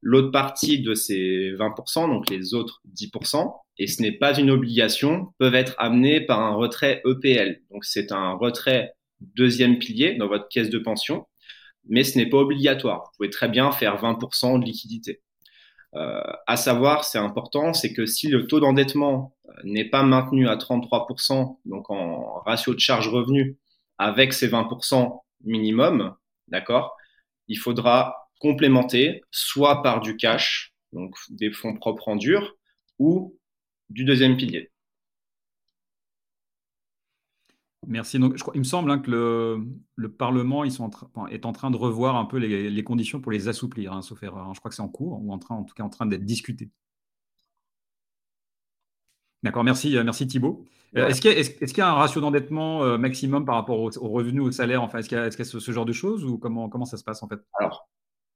L'autre 0.00 0.30
partie 0.30 0.80
de 0.80 0.94
ces 0.94 1.52
20%, 1.52 2.08
donc 2.08 2.30
les 2.30 2.54
autres 2.54 2.80
10%, 2.94 3.52
et 3.78 3.86
ce 3.86 4.00
n'est 4.00 4.12
pas 4.12 4.38
une 4.38 4.50
obligation, 4.50 5.34
peuvent 5.38 5.54
être 5.54 5.74
amenés 5.78 6.20
par 6.20 6.40
un 6.40 6.54
retrait 6.54 7.02
EPL. 7.04 7.60
Donc 7.70 7.84
c'est 7.84 8.12
un 8.12 8.32
retrait 8.32 8.92
deuxième 9.20 9.78
pilier 9.78 10.14
dans 10.14 10.28
votre 10.28 10.48
caisse 10.48 10.70
de 10.70 10.78
pension, 10.78 11.26
mais 11.88 12.04
ce 12.04 12.18
n'est 12.18 12.28
pas 12.28 12.38
obligatoire. 12.38 13.04
Vous 13.04 13.16
pouvez 13.18 13.30
très 13.30 13.48
bien 13.48 13.70
faire 13.72 14.00
20% 14.00 14.60
de 14.60 14.64
liquidité. 14.64 15.20
Euh, 15.96 16.20
à 16.46 16.56
savoir, 16.56 17.04
c'est 17.04 17.18
important, 17.18 17.72
c'est 17.72 17.92
que 17.92 18.04
si 18.04 18.28
le 18.28 18.46
taux 18.46 18.60
d'endettement 18.60 19.34
euh, 19.48 19.52
n'est 19.64 19.88
pas 19.88 20.02
maintenu 20.02 20.48
à 20.48 20.56
33%, 20.56 21.58
donc 21.64 21.90
en 21.90 22.40
ratio 22.44 22.74
de 22.74 22.80
charge-revenu, 22.80 23.56
avec 23.98 24.34
ces 24.34 24.48
20% 24.48 25.20
minimum, 25.44 26.14
d'accord, 26.48 26.96
il 27.48 27.56
faudra 27.56 28.28
complémenter 28.40 29.22
soit 29.30 29.82
par 29.82 30.00
du 30.00 30.16
cash, 30.16 30.74
donc 30.92 31.14
des 31.30 31.50
fonds 31.50 31.74
propres 31.74 32.08
en 32.08 32.16
dur, 32.16 32.56
ou 32.98 33.38
du 33.88 34.04
deuxième 34.04 34.36
pilier. 34.36 34.70
Merci. 37.86 38.18
Donc, 38.18 38.36
je 38.36 38.42
crois, 38.42 38.52
il 38.54 38.58
me 38.58 38.64
semble 38.64 38.90
hein, 38.90 38.98
que 38.98 39.10
le, 39.10 40.08
Parlement 40.08 40.64
ils 40.64 40.72
sont 40.72 40.90
est 41.30 41.46
en 41.46 41.52
train 41.52 41.70
de 41.70 41.76
revoir 41.76 42.16
un 42.16 42.24
peu 42.24 42.38
les, 42.38 42.84
conditions 42.84 43.20
pour 43.20 43.32
les 43.32 43.48
assouplir, 43.48 43.92
hein, 43.92 44.02
sauf 44.02 44.22
erreur. 44.22 44.46
Hein. 44.46 44.52
Je 44.54 44.58
crois 44.58 44.68
que 44.68 44.74
c'est 44.74 44.82
en 44.82 44.88
cours, 44.88 45.22
ou 45.22 45.32
en, 45.32 45.38
train, 45.38 45.54
en 45.54 45.64
tout 45.64 45.74
cas 45.74 45.84
en 45.84 45.88
train 45.88 46.06
d'être 46.06 46.24
discuté. 46.24 46.70
D'accord, 49.42 49.64
merci, 49.64 49.96
euh, 49.96 50.02
merci 50.02 50.26
Thibault. 50.26 50.64
Euh, 50.96 51.08
est-ce 51.08 51.20
qu'il 51.20 51.78
y, 51.78 51.80
a 51.80 51.88
un 51.88 51.94
ratio 51.94 52.20
d'endettement 52.20 52.82
euh, 52.82 52.96
maximum 52.98 53.44
par 53.44 53.54
rapport 53.54 53.80
aux 53.80 53.96
au 53.98 54.08
revenus, 54.08 54.42
au 54.42 54.50
salaire 54.50 54.82
enfin, 54.82 54.98
Est-ce 54.98 55.08
qu'il 55.08 55.18
y 55.18 55.20
a, 55.20 55.30
ce, 55.30 55.72
genre 55.72 55.84
de 55.84 55.92
choses 55.92 56.24
ou 56.24 56.38
comment, 56.38 56.68
comment 56.68 56.86
ça 56.86 56.96
se 56.96 57.04
passe 57.04 57.22
en 57.22 57.28
fait? 57.28 57.38
Alors, 57.60 57.88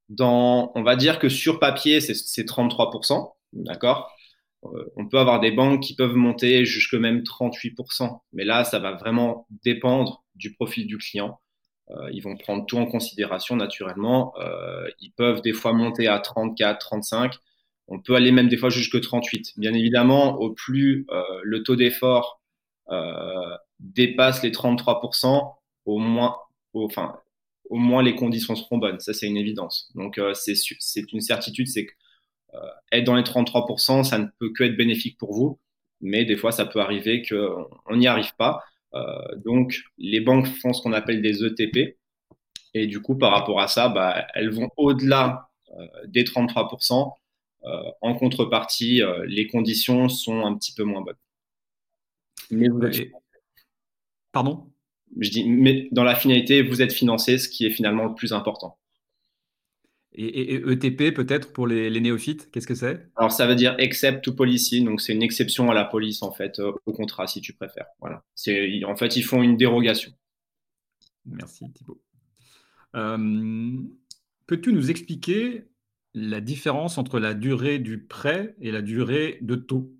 dans, 0.09 0.71
on 0.75 0.83
va 0.83 0.97
dire 0.97 1.19
que 1.19 1.29
sur 1.29 1.59
papier, 1.59 2.01
c'est 2.01 2.45
33%, 2.45 3.33
d'accord? 3.55 4.13
On 4.63 5.09
peut 5.09 5.19
avoir 5.19 5.41
des 5.41 5.51
banques 5.51 5.83
qui 5.83 5.95
peuvent 5.95 6.15
monter 6.15 6.65
jusque 6.65 6.95
même 6.95 7.21
38%, 7.21 8.21
mais 8.33 8.45
là, 8.45 8.65
ça 8.65 8.79
va 8.79 8.93
vraiment 8.93 9.47
dépendre 9.65 10.25
du 10.35 10.53
profil 10.53 10.87
du 10.87 10.99
client. 10.99 11.41
Euh, 11.91 12.11
ils 12.13 12.21
vont 12.21 12.37
prendre 12.37 12.67
tout 12.67 12.77
en 12.77 12.87
considération 12.87 13.57
naturellement. 13.57 14.35
Euh, 14.39 14.87
ils 15.01 15.13
peuvent 15.13 15.41
des 15.43 15.53
fois 15.53 15.73
monter 15.73 16.07
à 16.09 16.19
34, 16.19 16.79
35. 16.79 17.35
On 17.89 18.01
peut 18.01 18.15
aller 18.15 18.33
même 18.33 18.49
des 18.49 18.57
fois 18.57 18.71
jusqu'à 18.71 19.01
38. 19.01 19.55
Bien 19.57 19.75
évidemment, 19.75 20.39
au 20.39 20.53
plus 20.53 21.07
le 21.43 21.63
taux 21.63 21.75
d'effort 21.77 22.41
dépasse 23.81 24.43
les 24.43 24.51
33%, 24.51 25.55
au 25.87 25.99
moins, 25.99 26.37
enfin, 26.75 27.17
au 27.69 27.77
moins 27.77 28.03
les 28.03 28.15
conditions 28.15 28.55
seront 28.55 28.79
bonnes. 28.79 29.01
Ça, 29.01 29.13
c'est 29.13 29.27
une 29.27 29.37
évidence. 29.37 29.91
Donc, 29.97 30.21
c'est 30.35 31.13
une 31.13 31.21
certitude, 31.21 31.67
c'est 31.67 31.87
que 31.87 31.93
être 32.93 33.05
dans 33.05 33.15
les 33.15 33.23
33%, 33.23 34.05
ça 34.05 34.19
ne 34.19 34.27
peut 34.39 34.51
que 34.53 34.65
être 34.65 34.77
bénéfique 34.77 35.17
pour 35.19 35.33
vous 35.33 35.59
mais 36.01 36.25
des 36.25 36.37
fois, 36.37 36.53
ça 36.53 36.67
peut 36.67 36.81
arriver 36.81 37.23
qu'on 37.23 37.97
n'y 37.97 38.07
arrive 38.07 38.35
pas. 38.37 38.65
Euh, 38.95 39.37
donc, 39.37 39.83
les 39.99 40.21
banques 40.21 40.47
font 40.47 40.73
ce 40.73 40.83
qu'on 40.83 40.93
appelle 40.93 41.23
des 41.23 41.45
ETP. 41.45 41.99
Et 42.73 42.87
du 42.87 43.01
coup, 43.03 43.17
par 43.17 43.33
rapport 43.33 43.61
à 43.61 43.69
ça, 43.69 43.89
bah, 43.89 44.27
elles 44.35 44.51
vont 44.51 44.71
au-delà 44.77 45.51
euh, 45.79 45.87
des 46.07 46.25
33%. 46.25 47.13
Euh, 47.65 47.83
en 48.01 48.15
contrepartie, 48.15 49.03
les 49.27 49.47
conditions 49.47 50.09
sont 50.09 50.47
un 50.47 50.57
petit 50.57 50.73
peu 50.73 50.85
moins 50.85 51.03
bonnes. 51.03 51.17
Mais 52.51 52.69
Pardon? 54.33 54.67
Je 55.19 55.29
dis, 55.29 55.49
mais 55.49 55.89
dans 55.91 56.05
la 56.05 56.15
finalité, 56.15 56.63
vous 56.63 56.83
êtes 56.83 56.93
financé, 56.93 57.37
ce 57.37 57.49
qui 57.49 57.67
est 57.67 57.71
finalement 57.71 58.05
le 58.05 58.15
plus 58.15 58.33
important. 58.33 58.79
Et, 60.13 60.57
ETP 60.57 61.15
peut-être 61.15 61.53
pour 61.53 61.67
les, 61.67 62.01
néophytes, 62.01 62.51
qu'est-ce 62.51 62.67
que 62.67 62.75
c'est? 62.75 63.09
Alors 63.17 63.31
ça 63.31 63.47
veut 63.47 63.55
dire 63.55 63.77
except 63.79 64.25
to 64.25 64.33
policy, 64.33 64.83
donc 64.83 65.01
c'est 65.01 65.13
une 65.13 65.23
exception 65.23 65.71
à 65.71 65.75
la 65.75 65.85
police 65.85 66.23
en 66.23 66.33
fait, 66.33 66.59
euh, 66.59 66.73
au 66.87 66.93
contrat 66.93 67.27
si 67.27 67.41
tu 67.41 67.53
préfères. 67.53 67.87
Voilà. 68.01 68.25
C'est, 68.35 68.85
en 68.85 68.97
fait, 68.97 69.17
ils 69.17 69.23
font 69.23 69.43
une 69.43 69.57
dérogation. 69.57 70.13
Merci 71.27 71.71
Thibault. 71.73 72.03
Euh, 72.97 73.79
peux-tu 74.47 74.73
nous 74.73 74.91
expliquer 74.91 75.65
la 76.13 76.41
différence 76.41 76.99
entre 76.99 77.21
la 77.21 77.35
durée 77.35 77.79
du 77.79 78.03
prêt 78.03 78.57
et 78.61 78.73
la 78.73 78.83
durée 78.83 79.39
de 79.43 79.55
taux? 79.55 79.95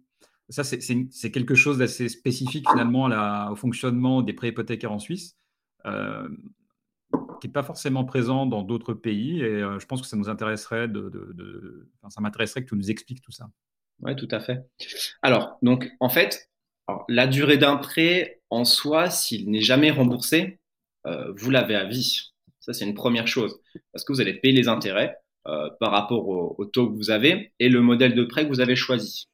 Ça, 0.49 0.65
c'est, 0.65 1.31
quelque 1.31 1.55
chose 1.55 1.79
d'assez 1.79 2.09
spécifique 2.09 2.69
finalement 2.69 3.05
au 3.53 3.55
fonctionnement 3.55 4.21
des 4.23 4.33
prêts 4.33 4.49
hypothécaires 4.49 4.91
en 4.91 4.99
Suisse. 4.99 5.37
Euh, 5.87 6.29
qui 7.41 7.49
n'est 7.49 7.53
pas 7.53 7.63
forcément 7.63 8.05
présent 8.05 8.47
dans 8.47 8.63
d'autres 8.63 8.95
pays. 8.95 9.41
Et 9.41 9.45
euh, 9.45 9.79
je 9.79 9.87
pense 9.87 10.01
que 10.01 10.07
ça 10.07 10.17
nous 10.17 10.29
intéresserait 10.29 10.89
de, 10.89 11.89
ça 12.09 12.21
m'intéresserait 12.21 12.63
que 12.63 12.69
tu 12.69 12.77
nous 12.77 12.91
expliques 12.91 13.23
tout 13.23 13.33
ça. 13.33 13.49
Oui, 14.01 14.17
tout 14.17 14.29
à 14.31 14.41
fait. 14.41 14.61
Alors, 15.23 15.59
donc, 15.63 15.91
en 16.01 16.09
fait, 16.09 16.49
la 17.09 17.27
durée 17.27 17.59
d'un 17.59 17.77
prêt 17.77 18.41
en 18.51 18.65
soi, 18.65 19.11
s'il 19.11 19.51
n'est 19.51 19.61
jamais 19.61 19.91
remboursé, 19.91 20.59
euh, 21.07 21.33
vous 21.37 21.51
l'avez 21.51 21.75
à 21.75 21.85
vie. 21.85 22.33
Ça, 22.61 22.73
c'est 22.73 22.85
une 22.85 22.95
première 22.95 23.27
chose. 23.27 23.61
Parce 23.93 24.05
que 24.05 24.13
vous 24.13 24.21
allez 24.21 24.35
payer 24.35 24.55
les 24.55 24.69
intérêts 24.69 25.17
euh, 25.47 25.71
par 25.81 25.91
rapport 25.93 26.29
au, 26.29 26.65
taux 26.67 26.91
que 26.91 26.97
vous 26.97 27.11
avez 27.11 27.53
et 27.59 27.69
le 27.69 27.81
modèle 27.81 28.15
de 28.15 28.25
prêt 28.25 28.45
que 28.45 28.49
vous 28.49 28.61
avez 28.61 28.77
choisi. 28.77 29.29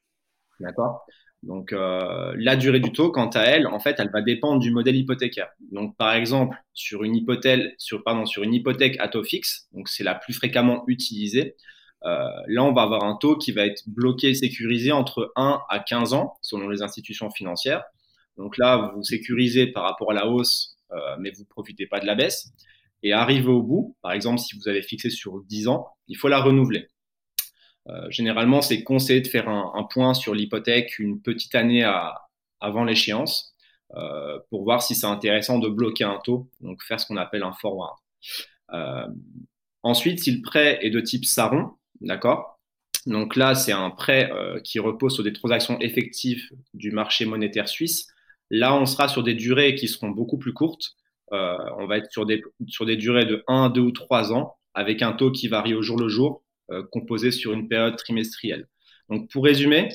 D'accord? 0.61 1.07
Donc, 1.43 1.73
euh, 1.73 2.35
la 2.39 2.57
durée 2.57 2.81
du 2.81 2.93
taux, 2.93 3.11
quant 3.11 3.29
à 3.29 3.43
elle, 3.43 3.67
en 3.67 3.79
fait, 3.79 3.97
elle 3.99 4.11
va 4.11 4.23
dépendre 4.23 4.61
du 4.61 4.71
modèle 4.71 4.97
hypothécaire. 4.97 5.49
Donc, 5.71 5.97
par 5.97 6.13
exemple, 6.15 6.57
sur 6.73 7.05
une, 7.05 7.15
hypothèque, 7.15 7.77
pardon, 8.05 8.27
sur 8.27 8.43
une 8.43 8.55
hypothèque 8.55 8.97
à 8.99 9.09
taux 9.09 9.23
fixe, 9.23 9.69
donc 9.73 9.89
c'est 9.89 10.05
la 10.05 10.15
plus 10.15 10.35
fréquemment 10.35 10.85
utilisée, 10.89 11.57
euh, 12.05 12.29
là, 12.49 12.65
on 12.65 12.73
va 12.73 12.83
avoir 12.83 13.05
un 13.05 13.17
taux 13.17 13.37
qui 13.37 13.53
va 13.53 13.67
être 13.67 13.83
bloqué 13.87 14.31
et 14.31 14.35
sécurisé 14.35 14.93
entre 14.93 15.33
1 15.37 15.61
à 15.69 15.81
15 15.81 16.15
ans, 16.15 16.35
selon 16.41 16.69
les 16.69 16.83
institutions 16.83 17.31
financières. 17.31 17.85
Donc 18.37 18.59
là, 18.59 18.93
vous 18.95 19.03
sécurisez 19.03 19.67
par 19.69 19.85
rapport 19.85 20.11
à 20.11 20.15
la 20.15 20.29
hausse, 20.29 20.77
euh, 20.93 21.17
mais 21.19 21.31
vous 21.31 21.43
ne 21.43 21.49
profitez 21.49 21.87
pas 21.87 22.01
de 22.01 22.07
la 22.07 22.15
baisse. 22.15 22.53
Et 23.03 23.13
arrivé 23.13 23.49
au 23.49 23.63
bout, 23.63 23.97
par 24.03 24.13
exemple, 24.13 24.39
si 24.39 24.57
vous 24.57 24.69
avez 24.69 24.83
fixé 24.83 25.11
sur 25.11 25.43
10 25.45 25.69
ans, 25.69 25.89
il 26.09 26.17
faut 26.17 26.29
la 26.29 26.41
renouveler. 26.41 26.89
Euh, 27.89 28.11
généralement, 28.11 28.63
c'est 28.63 28.83
conseillé 28.83 29.21
de 29.21 29.29
faire 29.29 29.49
un, 29.49 29.87
point 29.91 30.15
sur 30.15 30.35
l'hypothèque 30.35 30.99
une 30.99 31.21
petite 31.21 31.55
année 31.55 31.85
avant 32.61 32.85
l'échéance 32.85 33.55
euh, 33.95 34.39
pour 34.51 34.65
voir 34.65 34.83
si 34.83 34.95
c'est 34.95 35.07
intéressant 35.07 35.59
de 35.59 35.69
bloquer 35.69 36.05
un 36.05 36.19
taux, 36.23 36.51
donc 36.61 36.83
faire 36.83 36.99
ce 36.99 37.07
qu'on 37.07 37.17
appelle 37.17 37.45
un 37.45 37.53
forward. 37.53 37.97
Euh, 38.73 39.07
ensuite, 39.83 40.21
si 40.21 40.33
le 40.33 40.43
prêt 40.43 40.79
est 40.83 40.91
de 40.91 41.01
type 41.01 41.25
Saron, 41.25 41.71
d'accord? 42.01 42.59
Donc 43.07 43.37
là, 43.37 43.55
c'est 43.55 43.73
un 43.73 43.91
prêt 43.91 44.33
qui 44.65 44.81
repose 44.81 45.15
sur 45.15 45.23
des 45.23 45.33
transactions 45.33 45.79
effectives 45.79 46.43
du 46.75 46.91
marché 46.91 47.25
monétaire 47.25 47.69
suisse. 47.69 48.09
Là, 48.51 48.75
on 48.75 48.85
sera 48.85 49.07
sur 49.07 49.23
des 49.23 49.35
durées 49.35 49.77
qui 49.77 49.87
seront 49.87 50.09
beaucoup 50.09 50.39
plus 50.39 50.53
courtes. 50.53 50.97
on 51.31 51.87
va 51.87 51.99
être 51.99 52.11
sur 52.11 52.27
des, 52.27 52.43
sur 52.67 52.85
des 52.85 52.97
durées 52.97 53.25
de 53.25 53.45
1, 53.47 53.71
2 53.71 53.81
ou 53.81 53.93
3 53.93 54.33
ans 54.33 54.57
avec 54.75 55.03
un 55.03 55.13
taux 55.13 55.31
qui 55.31 55.47
varie 55.47 55.75
au 55.75 55.83
jour 55.83 56.01
le 56.01 56.09
jour 56.09 56.43
composé 56.91 57.31
sur 57.31 57.53
une 57.53 57.69
période 57.69 57.97
trimestrielle. 57.97 58.69
Donc, 59.09 59.31
pour 59.31 59.45
résumer, 59.45 59.89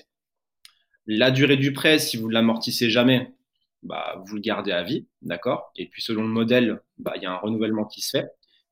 la 1.06 1.32
durée 1.32 1.58
du 1.58 1.74
prêt, 1.74 2.00
si 2.00 2.18
vous 2.18 2.28
ne 2.28 2.34
l'amortissez 2.34 2.90
jamais, 2.90 3.34
bah, 3.84 4.22
vous 4.26 4.36
le 4.36 4.42
gardez 4.42 4.72
à 4.72 4.84
vie, 4.84 5.08
d'accord? 5.22 5.72
Et 5.76 5.88
puis, 5.88 6.02
selon 6.02 6.22
le 6.22 6.30
modèle, 6.30 6.82
bah, 6.98 7.14
il 7.16 7.24
y 7.24 7.26
a 7.26 7.32
un 7.32 7.38
renouvellement 7.38 7.86
qui 7.86 8.02
se 8.02 8.12
fait. 8.12 8.30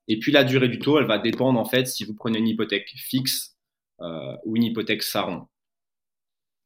Et 0.07 0.19
puis, 0.19 0.31
la 0.31 0.43
durée 0.43 0.69
du 0.69 0.79
taux, 0.79 0.99
elle 0.99 1.07
va 1.07 1.17
dépendre, 1.17 1.59
en 1.59 1.65
fait, 1.65 1.85
si 1.87 2.03
vous 2.03 2.13
prenez 2.13 2.39
une 2.39 2.47
hypothèque 2.47 2.89
fixe 2.95 3.57
euh, 4.01 4.35
ou 4.45 4.55
une 4.55 4.63
hypothèque 4.63 5.03
Saron. 5.03 5.47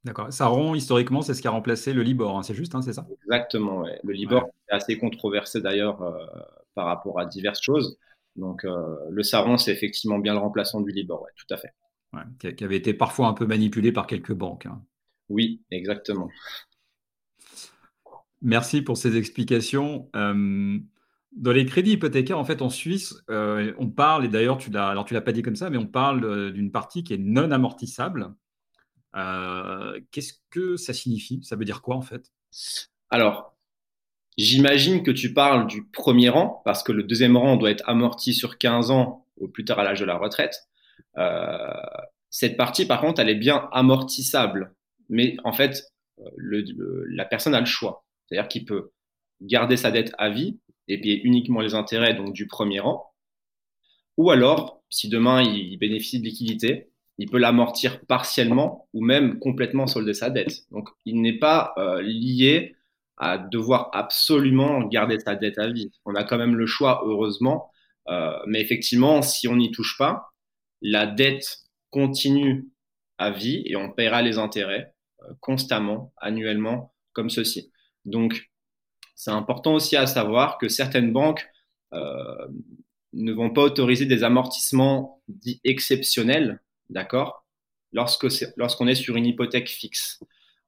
D'accord. 0.04 0.32
Saron, 0.34 0.76
historiquement, 0.76 1.22
c'est 1.22 1.34
ce 1.34 1.42
qui 1.42 1.48
a 1.48 1.52
remplacé 1.52 1.94
le 1.94 2.04
Libor, 2.04 2.38
hein, 2.38 2.44
c'est 2.44 2.54
juste, 2.54 2.76
hein, 2.76 2.82
c'est 2.82 2.94
ça? 2.94 3.08
Exactement. 3.24 3.86
Le 4.04 4.14
Libor 4.14 4.50
est 4.70 4.76
assez 4.76 4.98
controversé 4.98 5.62
d'ailleurs 5.62 6.02
euh, 6.02 6.26
par 6.76 6.86
rapport 6.88 7.20
à 7.20 7.26
diverses 7.26 7.62
choses. 7.62 7.98
Donc 8.36 8.66
euh, 8.66 8.96
le 9.10 9.24
Saron, 9.24 9.58
c'est 9.58 9.72
effectivement 9.72 10.20
bien 10.20 10.34
le 10.34 10.40
remplaçant 10.40 10.82
du 10.82 10.92
Libor, 10.92 11.28
tout 11.36 11.54
à 11.54 11.58
fait. 11.58 11.74
qui 12.56 12.64
avait 12.64 12.78
été 12.78 12.94
parfois 12.94 13.28
un 13.28 13.34
peu 13.34 13.46
manipulé 13.46 13.92
par 13.92 14.08
quelques 14.08 14.34
banques. 14.34 14.66
Hein. 14.66 14.82
Oui, 15.30 15.64
exactement. 15.72 16.30
Merci 18.42 18.82
pour 18.82 18.98
ces 18.98 19.18
explications. 19.18 20.10
Euh, 20.16 20.78
dans 21.32 21.52
les 21.52 21.66
crédits 21.66 21.94
hypothécaires, 21.94 22.38
en 22.38 22.44
fait, 22.44 22.62
en 22.62 22.70
Suisse, 22.70 23.16
euh, 23.30 23.74
on 23.80 23.90
parle, 23.90 24.26
et 24.26 24.28
d'ailleurs, 24.28 24.58
tu 24.58 24.70
l'as, 24.70 24.88
alors 24.88 25.06
tu 25.06 25.14
l'as 25.14 25.22
pas 25.22 25.32
dit 25.32 25.42
comme 25.42 25.56
ça, 25.56 25.70
mais 25.70 25.78
on 25.78 25.88
parle 25.88 26.52
d'une 26.52 26.72
partie 26.72 27.04
qui 27.04 27.14
est 27.14 27.18
non 27.18 27.52
amortissable. 27.52 28.34
qu'est-ce 29.14 30.34
que 30.50 30.76
ça 30.76 30.94
signifie? 30.94 31.40
Ça 31.44 31.56
veut 31.56 31.66
dire 31.66 31.82
quoi, 31.82 31.96
en 31.96 32.02
fait? 32.02 32.32
Alors, 33.10 33.53
J'imagine 34.38 35.04
que 35.04 35.12
tu 35.12 35.34
parles 35.34 35.68
du 35.68 35.86
premier 35.86 36.30
rang, 36.30 36.62
parce 36.66 36.84
que 36.84 36.92
le 36.92 37.04
deuxième 37.04 37.38
rang 37.38 37.56
doit 37.56 37.72
être 37.72 37.88
amorti 37.88 38.34
sur 38.34 38.58
15 38.58 38.92
ans 38.92 39.26
au 39.38 39.48
plus 39.48 39.66
tard 39.66 39.80
à 39.80 39.84
l'âge 39.84 40.00
de 40.00 40.06
la 40.06 40.18
retraite. 40.18 40.56
Euh, 41.18 41.58
cette 42.30 42.58
partie, 42.58 42.86
par 42.86 43.02
contre, 43.02 43.22
elle 43.22 43.30
est 43.30 43.36
bien 43.36 43.70
amortissable. 43.72 44.74
Mais 45.10 45.36
en 45.44 45.54
fait, 45.54 45.84
le, 46.36 47.06
la 47.10 47.26
personne 47.26 47.54
a 47.54 47.60
le 47.60 47.66
choix. 47.66 48.06
C'est-à-dire 48.26 48.48
qu'il 48.48 48.66
peut 48.66 48.92
garder 49.42 49.78
sa 49.78 49.92
dette 49.92 50.14
à 50.18 50.30
vie 50.30 50.60
et 50.88 51.00
payer 51.00 51.22
uniquement 51.24 51.62
les 51.62 51.76
intérêts 51.76 52.14
donc, 52.14 52.34
du 52.34 52.48
premier 52.48 52.80
rang. 52.80 53.14
Ou 54.18 54.32
alors, 54.32 54.82
si 54.90 55.10
demain 55.10 55.42
il 55.42 55.78
bénéficie 55.78 56.20
de 56.20 56.26
liquidité, 56.26 56.90
il 57.18 57.30
peut 57.30 57.38
l'amortir 57.38 58.04
partiellement 58.06 58.88
ou 58.94 59.04
même 59.04 59.40
complètement 59.40 59.88
solder 59.88 60.14
sa 60.14 60.30
dette. 60.30 60.66
Donc, 60.72 60.90
il 61.06 61.22
n'est 61.22 61.38
pas 61.38 61.74
euh, 61.78 62.02
lié 62.02 62.76
à 63.18 63.38
devoir 63.38 63.90
absolument 63.94 64.82
garder 64.88 65.20
sa 65.20 65.36
dette 65.36 65.60
à 65.60 65.70
vie. 65.70 65.92
On 66.06 66.16
a 66.16 66.24
quand 66.24 66.38
même 66.38 66.56
le 66.56 66.66
choix, 66.66 67.04
heureusement. 67.06 67.72
Euh, 68.10 68.38
mais 68.48 68.62
effectivement, 68.62 69.22
si 69.22 69.48
on 69.48 69.56
n'y 69.56 69.72
touche 69.72 69.98
pas, 69.98 70.34
la 70.82 71.06
dette 71.06 71.60
continue 71.90 72.68
à 73.18 73.32
vie 73.32 73.64
et 73.66 73.76
on 73.76 73.92
paiera 73.92 74.22
les 74.22 74.38
intérêts 74.38 74.94
euh, 75.22 75.34
constamment, 75.40 76.14
annuellement, 76.18 76.94
comme 77.14 77.30
ceci. 77.30 77.72
Donc, 78.06 78.50
c'est 79.16 79.32
important 79.32 79.76
aussi 79.76 79.96
à 79.96 80.08
savoir 80.08 80.58
que 80.58 80.68
certaines 80.68 81.14
banques 81.14 81.48
euh, 81.94 82.48
ne 83.14 83.32
vont 83.32 83.52
pas 83.52 83.62
autoriser 83.62 84.06
des 84.06 84.24
amortissements 84.24 85.22
dits 85.28 85.62
exceptionnels, 85.64 86.62
d'accord, 86.90 87.46
lorsqu'on 87.94 88.88
est 88.88 88.96
sur 88.96 89.16
une 89.16 89.28
hypothèque 89.28 89.70
fixe 89.70 90.20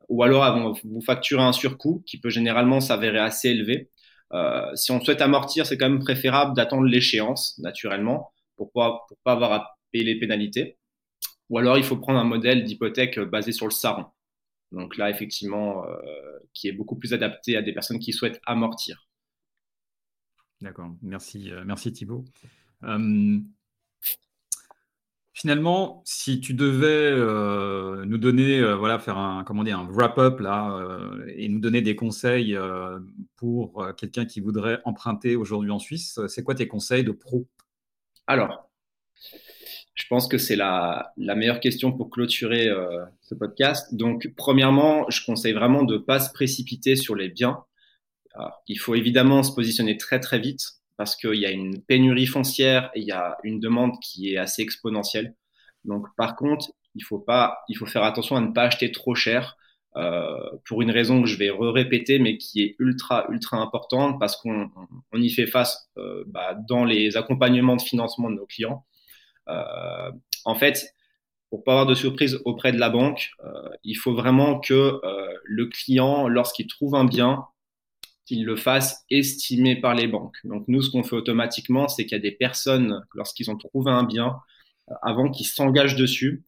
ou 0.10 0.24
alors 0.24 0.78
vous 0.84 1.02
facturer 1.02 1.44
un 1.44 1.54
surcoût 1.54 2.04
qui 2.06 2.20
peut 2.20 2.30
généralement 2.30 2.80
s'avérer 2.80 3.20
assez 3.20 3.50
élevé. 3.50 3.90
Euh, 4.34 4.76
si 4.76 4.92
on 4.92 5.02
souhaite 5.02 5.22
amortir, 5.22 5.66
c'est 5.66 5.78
quand 5.78 5.90
même 5.90 6.00
préférable 6.00 6.56
d'attendre 6.56 6.86
l'échéance, 6.86 7.58
naturellement, 7.60 8.34
pour 8.56 8.68
ne 8.68 8.72
pas, 8.72 9.06
pour 9.08 9.18
pas 9.24 9.34
avoir 9.34 9.54
à 9.54 9.78
payer 9.92 10.04
les 10.04 10.20
pénalités. 10.20 10.78
Ou 11.50 11.58
alors, 11.60 11.78
il 11.78 11.84
faut 11.84 11.98
prendre 11.98 12.20
un 12.20 12.24
modèle 12.24 12.64
d'hypothèque 12.64 13.20
basé 13.20 13.52
sur 13.52 13.66
le 13.66 13.72
SARON. 13.72 14.06
Donc 14.72 14.98
là, 14.98 15.10
effectivement, 15.10 15.86
euh, 15.86 15.96
qui 16.54 16.68
est 16.68 16.72
beaucoup 16.72 16.96
plus 16.96 17.14
adapté 17.14 17.56
à 17.56 17.62
des 17.62 17.74
personnes 17.74 18.00
qui 18.00 18.14
souhaitent 18.14 18.42
amortir. 18.46 19.08
D'accord, 20.62 20.96
merci, 21.02 21.52
euh, 21.52 21.64
merci 21.66 21.94
Thibault. 21.94 22.26
Finalement, 25.38 26.02
si 26.06 26.40
tu 26.40 26.54
devais 26.54 27.12
euh, 27.12 28.06
nous 28.06 28.18
donner, 28.18 28.58
euh, 28.62 28.78
voilà, 28.78 29.00
faire 29.00 29.18
un, 29.18 29.44
comment 29.44 29.66
dire, 29.66 29.78
un 29.78 29.86
wrap-up 29.92 30.40
là, 30.40 30.74
euh, 30.78 31.26
et 31.36 31.50
nous 31.50 31.60
donner 31.60 31.82
des 31.82 31.98
conseils 31.98 32.58
pour 33.36 33.86
quelqu'un 33.98 34.24
qui 34.24 34.40
voudrait 34.40 34.80
emprunter 34.86 35.36
aujourd'hui 35.36 35.72
en 35.72 35.80
Suisse, 35.80 36.22
c'est 36.30 36.42
quoi 36.42 36.56
tes 36.56 36.70
conseils 36.70 37.04
de 37.04 37.12
pro? 37.12 37.46
Alors, 38.28 38.70
Je 39.94 40.06
pense 40.10 40.30
que 40.30 40.38
c'est 40.38 40.56
la, 40.56 41.12
la, 41.18 41.36
meilleure 41.36 41.60
question 41.60 41.92
pour 41.92 42.10
clôturer 42.10 42.70
ce 43.20 43.36
podcast. 43.36 43.94
Donc, 43.94 44.32
premièrement, 44.38 45.06
je 45.10 45.26
conseille 45.26 45.54
vraiment 45.54 45.84
de 45.84 45.96
ne 45.96 46.00
pas 46.00 46.22
se 46.22 46.32
précipiter 46.32 46.96
sur 46.96 47.14
les 47.14 47.28
biens. 47.28 47.66
il 48.70 48.80
faut 48.80 48.96
évidemment 48.96 49.44
se 49.44 49.54
positionner 49.54 49.98
très 49.98 50.22
très 50.22 50.40
vite 50.40 50.80
parce 50.98 51.16
qu'il 51.16 51.36
y 51.36 51.46
a 51.46 51.52
une 51.52 51.82
pénurie 51.82 52.28
foncière 52.28 52.90
et 52.96 53.02
il 53.02 53.08
y 53.08 53.12
a 53.12 53.38
une 53.44 53.60
demande 53.60 53.94
qui 54.02 54.34
est 54.34 54.38
assez 54.38 54.62
exponentielle. 54.62 55.36
Donc, 55.84 56.08
par 56.18 56.36
contre, 56.36 56.72
il 56.96 57.04
faut 57.04 57.20
pas, 57.20 57.60
il 57.70 57.78
faut 57.78 57.86
faire 57.86 58.04
attention 58.04 58.36
à 58.36 58.42
ne 58.42 58.52
pas 58.52 58.64
acheter 58.64 58.92
trop 58.92 59.16
cher 59.16 59.58
euh, 59.98 60.50
pour 60.68 60.82
une 60.82 60.92
raison 60.92 61.22
que 61.22 61.28
je 61.28 61.38
vais 61.38 61.52
répéter, 61.52 62.20
mais 62.20 62.38
qui 62.38 62.62
est 62.64 62.76
ultra 62.80 63.26
ultra 63.30 63.58
importante 63.58 64.20
parce 64.20 64.36
qu'on 64.36 64.70
on 65.12 65.22
y 65.22 65.30
fait 65.30 65.48
face 65.48 65.90
euh, 65.98 66.24
bah, 66.28 66.56
dans 66.68 66.84
les 66.86 67.18
accompagnements 67.18 67.76
de 67.78 67.82
financement 67.82 68.30
de 68.30 68.36
nos 68.36 68.46
clients. 68.46 68.86
Euh, 69.48 70.12
en 70.46 70.56
fait, 70.56 70.94
pour 71.50 71.64
pas 71.64 71.74
avoir 71.74 71.86
de 71.86 71.96
surprise 71.96 72.42
auprès 72.46 72.72
de 72.74 72.80
la 72.80 72.90
banque, 72.90 73.32
il 73.84 73.96
faut 73.96 74.14
vraiment 74.14 74.60
que 74.60 75.00
le 75.44 75.68
client, 75.68 76.28
lorsqu'il 76.28 76.68
trouve 76.68 76.96
un 76.96 77.06
bien, 77.06 77.46
qu'il 78.26 78.46
le 78.46 78.56
fasse 78.56 79.06
estimer 79.10 79.76
par 79.76 79.96
les 79.96 80.08
banques. 80.08 80.38
Donc 80.44 80.66
nous, 80.68 80.82
ce 80.82 80.90
qu'on 80.90 81.04
fait 81.04 81.16
automatiquement, 81.16 81.88
c'est 81.88 82.06
qu'il 82.06 82.18
y 82.18 82.20
a 82.20 82.24
des 82.24 82.32
personnes, 82.32 83.02
lorsqu'ils 83.14 83.50
ont 83.52 83.58
trouvé 83.58 83.92
un 83.92 84.04
bien, 84.04 84.38
avant 85.02 85.30
qu'ils 85.30 85.48
s'engagent 85.48 85.96
dessus, 85.96 86.44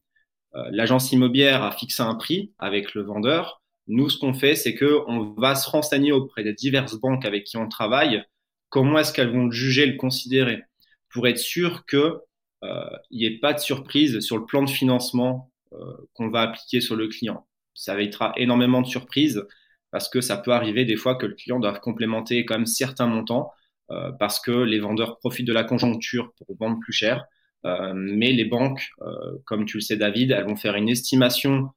l'agence 0.70 1.12
immobilière 1.12 1.62
a 1.62 1.70
fixé 1.70 2.02
un 2.02 2.14
prix 2.14 2.52
avec 2.58 2.94
le 2.94 3.02
vendeur. 3.02 3.62
Nous, 3.86 4.10
ce 4.10 4.18
qu'on 4.18 4.34
fait, 4.34 4.54
c'est 4.54 4.74
qu'on 4.74 5.34
va 5.38 5.54
se 5.54 5.68
renseigner 5.70 6.12
auprès 6.12 6.42
des 6.42 6.52
diverses 6.52 6.96
banques 6.96 7.24
avec 7.24 7.44
qui 7.44 7.56
on 7.56 7.68
travaille, 7.68 8.24
comment 8.68 8.98
est-ce 8.98 9.12
qu'elles 9.12 9.32
vont 9.32 9.46
le 9.46 9.52
juger, 9.52 9.86
le 9.86 9.96
considérer, 9.96 10.62
pour 11.10 11.26
être 11.26 11.38
sûr 11.38 11.84
que 11.86 12.20
euh, 12.64 12.84
n'y 13.10 13.24
ait 13.24 13.38
pas 13.38 13.54
de 13.54 13.60
surprise 13.60 14.20
sur 14.20 14.36
le 14.36 14.44
plan 14.44 14.62
de 14.62 14.70
financement 14.70 15.50
euh, 15.72 15.78
qu'on 16.14 16.28
va 16.28 16.42
appliquer 16.42 16.80
sur 16.80 16.96
le 16.96 17.08
client. 17.08 17.46
Ça 17.74 17.94
évitera 17.94 18.32
énormément 18.36 18.82
de 18.82 18.86
surprises 18.86 19.46
parce 19.90 20.08
que 20.08 20.20
ça 20.20 20.36
peut 20.36 20.52
arriver 20.52 20.84
des 20.84 20.96
fois 20.96 21.14
que 21.14 21.26
le 21.26 21.34
client 21.34 21.60
doit 21.60 21.78
complémenter 21.78 22.44
quand 22.44 22.54
même 22.54 22.66
certains 22.66 23.06
montants 23.06 23.52
euh, 23.90 24.12
parce 24.12 24.38
que 24.38 24.50
les 24.50 24.80
vendeurs 24.80 25.18
profitent 25.18 25.46
de 25.46 25.52
la 25.52 25.64
conjoncture 25.64 26.32
pour 26.36 26.56
vendre 26.58 26.78
plus 26.80 26.92
cher. 26.92 27.24
Euh, 27.64 27.92
mais 27.94 28.32
les 28.32 28.44
banques, 28.44 28.90
euh, 29.00 29.38
comme 29.44 29.64
tu 29.64 29.78
le 29.78 29.80
sais 29.80 29.96
David, 29.96 30.30
elles 30.30 30.44
vont 30.44 30.56
faire 30.56 30.74
une 30.76 30.88
estimation 30.88 31.70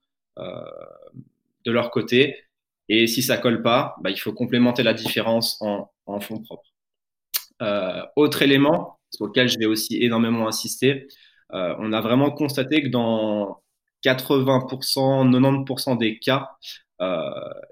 de 1.66 1.72
leur 1.72 1.92
côté 1.92 2.36
et 2.90 3.06
si 3.06 3.22
ça 3.22 3.38
colle 3.38 3.62
pas, 3.62 3.96
bah, 4.02 4.10
il 4.10 4.18
faut 4.18 4.34
complémenter 4.34 4.82
la 4.82 4.94
différence 4.94 5.62
en, 5.62 5.92
en 6.08 6.20
fonds 6.20 6.42
propres. 6.42 6.72
autre 8.16 8.42
élément, 8.42 8.98
sur 9.12 9.28
lequel 9.28 9.48
je 9.50 9.60
vais 9.60 9.66
aussi 9.66 10.02
énormément 10.04 10.48
insister, 10.48 11.08
on 11.52 11.94
a 11.94 12.02
vraiment 12.02 12.32
constaté 12.32 12.82
que 12.82 12.88
dans 12.88 13.62
80%, 14.04 15.30
90% 15.30 15.98
des 15.98 16.18
cas, 16.18 16.50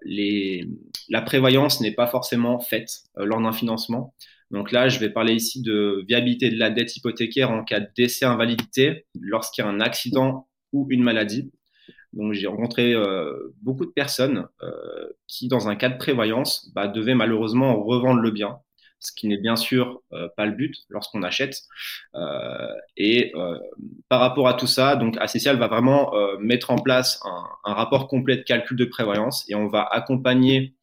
les, 0.03 0.65
la 1.09 1.21
prévoyance 1.21 1.81
n'est 1.81 1.93
pas 1.93 2.07
forcément 2.07 2.59
faite 2.59 2.89
euh, 3.17 3.25
lors 3.25 3.41
d'un 3.41 3.51
financement. 3.51 4.13
Donc 4.51 4.71
là, 4.71 4.89
je 4.89 4.99
vais 4.99 5.09
parler 5.09 5.33
ici 5.33 5.61
de 5.61 6.03
viabilité 6.07 6.49
de 6.49 6.57
la 6.57 6.69
dette 6.69 6.95
hypothécaire 6.95 7.51
en 7.51 7.63
cas 7.63 7.79
de 7.79 7.87
décès 7.95 8.25
invalidité 8.25 9.05
lorsqu'il 9.19 9.63
y 9.63 9.67
a 9.67 9.69
un 9.69 9.79
accident 9.79 10.47
ou 10.73 10.87
une 10.89 11.03
maladie. 11.03 11.51
Donc 12.13 12.33
j'ai 12.33 12.47
rencontré 12.47 12.93
euh, 12.93 13.53
beaucoup 13.61 13.85
de 13.85 13.91
personnes 13.91 14.47
euh, 14.63 15.09
qui, 15.27 15.47
dans 15.47 15.67
un 15.67 15.75
cas 15.75 15.89
de 15.89 15.97
prévoyance, 15.97 16.71
bah, 16.73 16.87
devaient 16.87 17.13
malheureusement 17.13 17.83
revendre 17.83 18.21
le 18.21 18.31
bien 18.31 18.59
ce 18.99 19.11
qui 19.11 19.27
n'est 19.27 19.37
bien 19.37 19.55
sûr 19.55 20.01
euh, 20.13 20.27
pas 20.35 20.45
le 20.45 20.53
but 20.53 20.75
lorsqu'on 20.89 21.23
achète. 21.23 21.63
Euh, 22.15 22.67
et 22.97 23.31
euh, 23.35 23.57
par 24.09 24.19
rapport 24.19 24.47
à 24.47 24.53
tout 24.53 24.67
ça, 24.67 24.95
donc 24.95 25.17
va 25.17 25.67
vraiment 25.67 26.11
mettre 26.39 26.71
en 26.71 26.77
place 26.77 27.19
un, 27.25 27.43
un, 27.65 27.73
rapport 27.73 28.07
complet 28.07 28.37
de 28.37 28.43
calcul 28.43 28.77
de 28.77 28.85
prévoyance 28.85 29.49
et 29.49 29.55
on 29.55 29.67
va 29.67 29.83
accompagner 29.83 30.75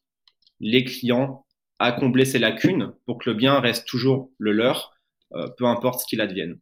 les 0.61 0.85
clients 0.85 1.46
à 1.78 1.92
combler 1.92 2.25
ces 2.25 2.38
lacunes 2.38 2.92
pour 3.04 3.18
que 3.18 3.30
le 3.30 3.37
bien 3.37 3.61
reste 3.61 3.87
toujours 3.87 4.31
le 4.38 4.52
leur, 4.52 4.98
peu 5.59 5.66
importe 5.66 6.00
ce 6.00 6.07
qu'il 6.07 6.20
advienne. 6.20 6.59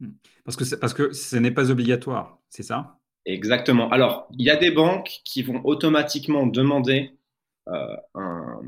Hmm. 0.00 0.10
Parce 0.44 0.56
que, 0.56 0.74
parce 0.76 0.94
que 0.94 1.12
ce 1.12 1.36
n'est 1.36 1.52
pas 1.52 1.70
obligatoire, 1.70 2.38
c'est 2.48 2.62
ça? 2.62 2.98
Exactement. 3.26 3.90
Alors, 3.90 4.28
il 4.38 4.46
y 4.46 4.50
a 4.50 4.56
des 4.56 4.70
banques 4.70 5.20
qui 5.24 5.42
vont 5.42 5.60
automatiquement 5.64 6.46
demander 6.46 7.16
euh, 7.68 7.96
un, 8.14 8.60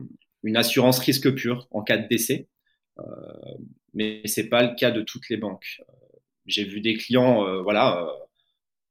une 0.49 0.57
assurance 0.57 0.99
risque 0.99 1.35
pur 1.35 1.69
en 1.71 1.83
cas 1.83 1.99
de 1.99 2.09
décès. 2.09 2.49
Euh, 2.99 3.05
mais 3.95 4.23
ce 4.27 4.41
n'est 4.41 4.49
pas 4.49 4.63
le 4.63 4.75
cas 4.75 4.91
de 4.91 5.03
toutes 5.03 5.29
les 5.29 5.37
banques. 5.37 5.81
Euh, 5.81 5.93
j'ai 6.47 6.65
vu 6.65 6.81
des 6.81 6.95
clients 6.95 7.47
euh, 7.47 7.63
voilà, 7.63 8.09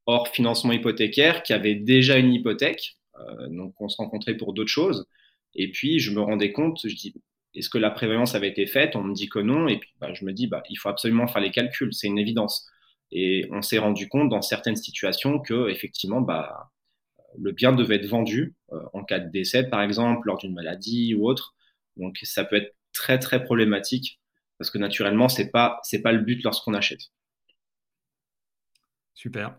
hors 0.06 0.28
financement 0.28 0.72
hypothécaire 0.72 1.42
qui 1.42 1.52
avaient 1.52 1.74
déjà 1.74 2.18
une 2.18 2.32
hypothèque, 2.32 2.96
donc 3.50 3.74
on 3.80 3.88
se 3.88 3.96
rencontrait 3.96 4.36
pour 4.36 4.52
d'autres 4.54 4.70
choses. 4.70 5.06
Et 5.54 5.70
puis 5.70 5.98
je 5.98 6.12
me 6.12 6.20
rendais 6.20 6.52
compte, 6.52 6.78
je 6.84 6.94
dis, 6.94 7.14
est-ce 7.54 7.68
que 7.68 7.78
la 7.78 7.90
prévoyance 7.90 8.34
avait 8.34 8.48
été 8.48 8.66
faite? 8.66 8.94
On 8.96 9.02
me 9.02 9.14
dit 9.14 9.28
que 9.28 9.40
non. 9.40 9.68
Et 9.68 9.78
puis 9.78 9.90
bah, 10.00 10.14
je 10.14 10.24
me 10.24 10.32
dis, 10.32 10.46
bah, 10.46 10.62
il 10.70 10.76
faut 10.76 10.88
absolument 10.88 11.26
faire 11.26 11.42
les 11.42 11.50
calculs, 11.50 11.92
c'est 11.92 12.06
une 12.06 12.18
évidence. 12.18 12.68
Et 13.10 13.46
on 13.50 13.62
s'est 13.62 13.78
rendu 13.78 14.08
compte 14.08 14.28
dans 14.28 14.42
certaines 14.42 14.76
situations 14.76 15.40
que 15.40 15.68
effectivement, 15.68 16.20
bah, 16.20 16.70
le 17.36 17.52
bien 17.52 17.72
devait 17.72 17.96
être 17.96 18.06
vendu 18.06 18.54
euh, 18.72 18.80
en 18.92 19.04
cas 19.04 19.18
de 19.18 19.30
décès, 19.30 19.64
par 19.64 19.82
exemple, 19.82 20.26
lors 20.26 20.38
d'une 20.38 20.54
maladie 20.54 21.14
ou 21.14 21.26
autre. 21.26 21.54
Donc 21.96 22.18
ça 22.22 22.44
peut 22.44 22.56
être 22.56 22.74
très 22.92 23.18
très 23.18 23.42
problématique 23.42 24.20
parce 24.58 24.70
que 24.70 24.78
naturellement, 24.78 25.28
c'est 25.28 25.50
pas 25.50 25.80
c'est 25.82 26.02
pas 26.02 26.12
le 26.12 26.20
but 26.20 26.42
lorsqu'on 26.42 26.74
achète. 26.74 27.00
Super. 29.14 29.58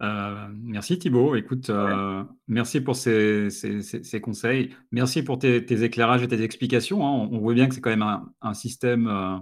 Euh, 0.00 0.48
merci 0.62 0.98
Thibaut. 0.98 1.34
Écoute, 1.34 1.70
euh, 1.70 2.22
merci 2.46 2.80
pour 2.80 2.94
ces, 2.94 3.50
ces, 3.50 3.82
ces, 3.82 4.20
conseils. 4.20 4.74
Merci 4.92 5.22
pour 5.22 5.38
tes, 5.38 5.64
tes, 5.64 5.82
éclairages 5.82 6.22
et 6.22 6.28
tes 6.28 6.42
explications. 6.42 7.04
Hein. 7.06 7.28
On, 7.32 7.38
voit 7.38 7.54
bien 7.54 7.68
que 7.68 7.74
c'est 7.74 7.80
quand 7.80 7.90
même 7.90 8.02
un, 8.02 8.32
un 8.40 8.54
système 8.54 9.08
euh, 9.08 9.38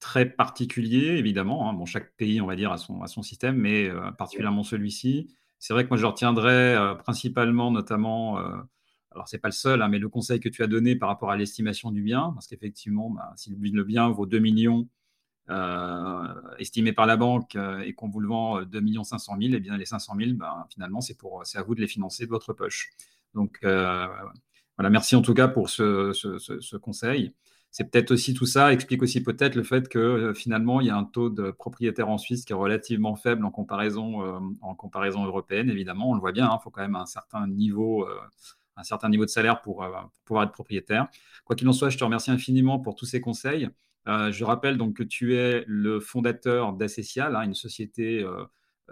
très 0.00 0.26
particulier, 0.26 1.18
évidemment. 1.18 1.68
Hein. 1.70 1.74
Bon, 1.74 1.86
chaque 1.86 2.16
pays, 2.16 2.40
on 2.40 2.46
va 2.46 2.56
dire, 2.56 2.72
a 2.72 2.78
son, 2.78 3.02
a 3.02 3.06
son 3.06 3.22
système, 3.22 3.56
mais 3.56 3.88
particulièrement 4.18 4.64
celui-ci. 4.64 5.28
C'est 5.58 5.72
vrai 5.72 5.84
que 5.84 5.88
moi, 5.88 5.96
je 5.96 6.06
retiendrai 6.06 6.74
euh, 6.74 6.94
principalement, 6.94 7.70
notamment, 7.70 8.38
euh, 8.38 8.56
alors 9.10 9.28
c'est 9.28 9.38
pas 9.38 9.48
le 9.48 9.52
seul, 9.52 9.82
hein, 9.82 9.88
mais 9.88 9.98
le 9.98 10.08
conseil 10.08 10.40
que 10.40 10.48
tu 10.48 10.62
as 10.62 10.66
donné 10.66 10.96
par 10.96 11.08
rapport 11.08 11.30
à 11.30 11.36
l'estimation 11.36 11.90
du 11.90 12.02
bien, 12.02 12.32
parce 12.34 12.46
qu'effectivement, 12.46 13.10
bah, 13.10 13.32
si 13.36 13.50
le 13.50 13.84
bien 13.84 14.08
vaut 14.10 14.26
2 14.26 14.38
millions 14.38 14.88
euh, 15.50 16.34
estimés 16.58 16.92
par 16.92 17.06
la 17.06 17.16
banque 17.16 17.56
et 17.84 17.94
qu'on 17.94 18.08
vous 18.08 18.20
le 18.20 18.28
vend 18.28 18.62
2 18.62 18.82
500 19.04 19.36
000, 19.40 19.54
et 19.54 19.60
bien 19.60 19.76
les 19.76 19.86
500 19.86 20.14
000, 20.18 20.32
bah, 20.34 20.66
finalement, 20.72 21.00
c'est 21.00 21.16
à 21.56 21.62
vous 21.62 21.74
de 21.74 21.80
les 21.80 21.88
financer 21.88 22.26
de 22.26 22.30
votre 22.30 22.52
poche. 22.52 22.92
Donc 23.34 23.58
voilà, 23.62 24.90
merci 24.90 25.16
en 25.16 25.22
tout 25.22 25.34
cas 25.34 25.48
pour 25.48 25.70
ce 25.70 26.76
conseil 26.76 27.32
c'est 27.76 27.84
peut-être 27.84 28.10
aussi 28.10 28.32
tout 28.32 28.46
ça 28.46 28.72
explique 28.72 29.02
aussi 29.02 29.22
peut-être 29.22 29.54
le 29.54 29.62
fait 29.62 29.86
que 29.90 29.98
euh, 29.98 30.32
finalement 30.32 30.80
il 30.80 30.86
y 30.86 30.90
a 30.90 30.96
un 30.96 31.04
taux 31.04 31.28
de 31.28 31.50
propriétaires 31.50 32.08
en 32.08 32.16
Suisse 32.16 32.46
qui 32.46 32.54
est 32.54 32.56
relativement 32.56 33.16
faible 33.16 33.44
en 33.44 33.50
comparaison, 33.50 34.22
euh, 34.22 35.26
européenne. 35.26 35.68
Évidemment, 35.68 36.08
on 36.08 36.14
le 36.14 36.20
voit 36.20 36.32
bien, 36.32 36.46
il 36.46 36.54
hein, 36.54 36.58
faut 36.64 36.70
quand 36.70 36.80
même 36.80 36.96
un 36.96 37.04
certain 37.04 37.46
niveau, 37.46 38.08
euh, 38.08 38.18
de 38.78 39.26
salaire 39.26 39.60
pour, 39.60 39.84
pouvoir 40.24 40.44
être 40.44 40.52
propriétaire. 40.52 41.08
Quoi 41.44 41.54
qu'il 41.54 41.68
en 41.68 41.72
soit, 41.72 41.90
je 41.90 41.98
te 41.98 42.04
remercie 42.04 42.30
infiniment 42.30 42.78
pour 42.78 42.94
tous 42.94 43.04
ces 43.04 43.20
conseils. 43.20 43.68
je 44.06 44.44
rappelle 44.44 44.78
donc 44.78 44.96
que 44.96 45.02
tu 45.02 45.36
es 45.36 45.62
le 45.66 46.00
fondateur 46.00 46.72
d'Assessial, 46.72 47.36
une 47.44 47.54
société 47.54 48.24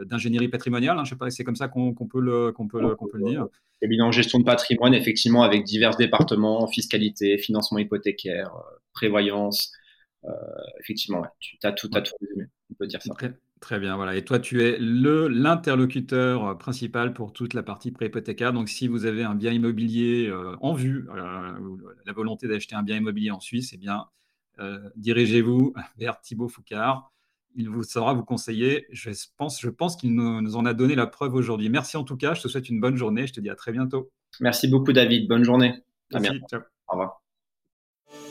d'ingénierie 0.00 0.48
patrimoniale. 0.48 0.98
Hein, 0.98 1.04
je 1.04 1.10
sais 1.10 1.16
pas, 1.16 1.30
c'est 1.30 1.44
comme 1.44 1.56
ça 1.56 1.68
qu'on 1.68 1.94
peut, 1.94 2.20
le, 2.20 2.52
qu'on 2.52 2.68
peut, 2.68 2.80
le, 2.80 2.96
peut 2.96 3.18
le 3.18 3.30
dire. 3.30 3.46
Cabinet 3.80 4.02
en 4.02 4.12
gestion 4.12 4.38
de 4.38 4.44
patrimoine, 4.44 4.94
effectivement, 4.94 5.42
avec 5.42 5.64
divers 5.64 5.96
départements, 5.96 6.66
fiscalité, 6.66 7.38
financement 7.38 7.78
hypothécaire, 7.78 8.54
euh, 8.54 8.76
prévoyance. 8.92 9.72
Euh, 10.24 10.30
effectivement, 10.80 11.24
tu 11.38 11.58
as 11.62 11.72
tout, 11.72 11.90
as 11.94 12.00
tout 12.00 12.14
résumé. 12.20 12.46
On 12.70 12.74
peut 12.74 12.86
dire 12.86 13.02
ça. 13.02 13.12
Très, 13.14 13.34
très, 13.60 13.78
bien, 13.78 13.96
voilà. 13.96 14.16
Et 14.16 14.24
toi, 14.24 14.38
tu 14.38 14.62
es 14.62 14.78
le 14.78 15.28
l'interlocuteur 15.28 16.56
principal 16.56 17.12
pour 17.12 17.32
toute 17.32 17.52
la 17.52 17.62
partie 17.62 17.90
préhypothécaire. 17.90 18.52
Donc, 18.52 18.68
si 18.68 18.88
vous 18.88 19.04
avez 19.04 19.22
un 19.22 19.34
bien 19.34 19.52
immobilier 19.52 20.28
euh, 20.28 20.56
en 20.60 20.72
vue, 20.72 21.06
la 21.14 22.12
volonté 22.12 22.48
d'acheter 22.48 22.74
un 22.74 22.82
bien 22.82 22.96
immobilier 22.96 23.32
en 23.32 23.40
Suisse, 23.40 23.72
eh 23.74 23.76
bien, 23.76 24.06
dirigez-vous 24.96 25.74
vers 25.98 26.20
Thibaut 26.20 26.48
Foucard 26.48 27.12
il 27.54 27.68
vous 27.68 27.82
saura 27.82 28.14
vous 28.14 28.24
conseiller. 28.24 28.86
Je 28.90 29.10
pense, 29.36 29.60
je 29.60 29.70
pense 29.70 29.96
qu'il 29.96 30.14
nous, 30.14 30.56
en 30.56 30.64
a 30.64 30.74
donné 30.74 30.94
la 30.94 31.06
preuve 31.06 31.34
aujourd'hui. 31.34 31.68
Merci 31.68 31.96
en 31.96 32.04
tout 32.04 32.16
cas. 32.16 32.34
Je 32.34 32.42
te 32.42 32.48
souhaite 32.48 32.68
une 32.68 32.80
bonne 32.80 32.96
journée. 32.96 33.26
Je 33.26 33.32
te 33.32 33.40
dis 33.40 33.50
à 33.50 33.54
très 33.54 33.72
bientôt. 33.72 34.10
Merci 34.40 34.68
beaucoup, 34.68 34.92
David. 34.92 35.28
Bonne 35.28 35.44
journée. 35.44 35.74
À 36.12 36.20
bientôt. 36.20 36.56
Au 36.88 36.92
revoir. 36.92 37.23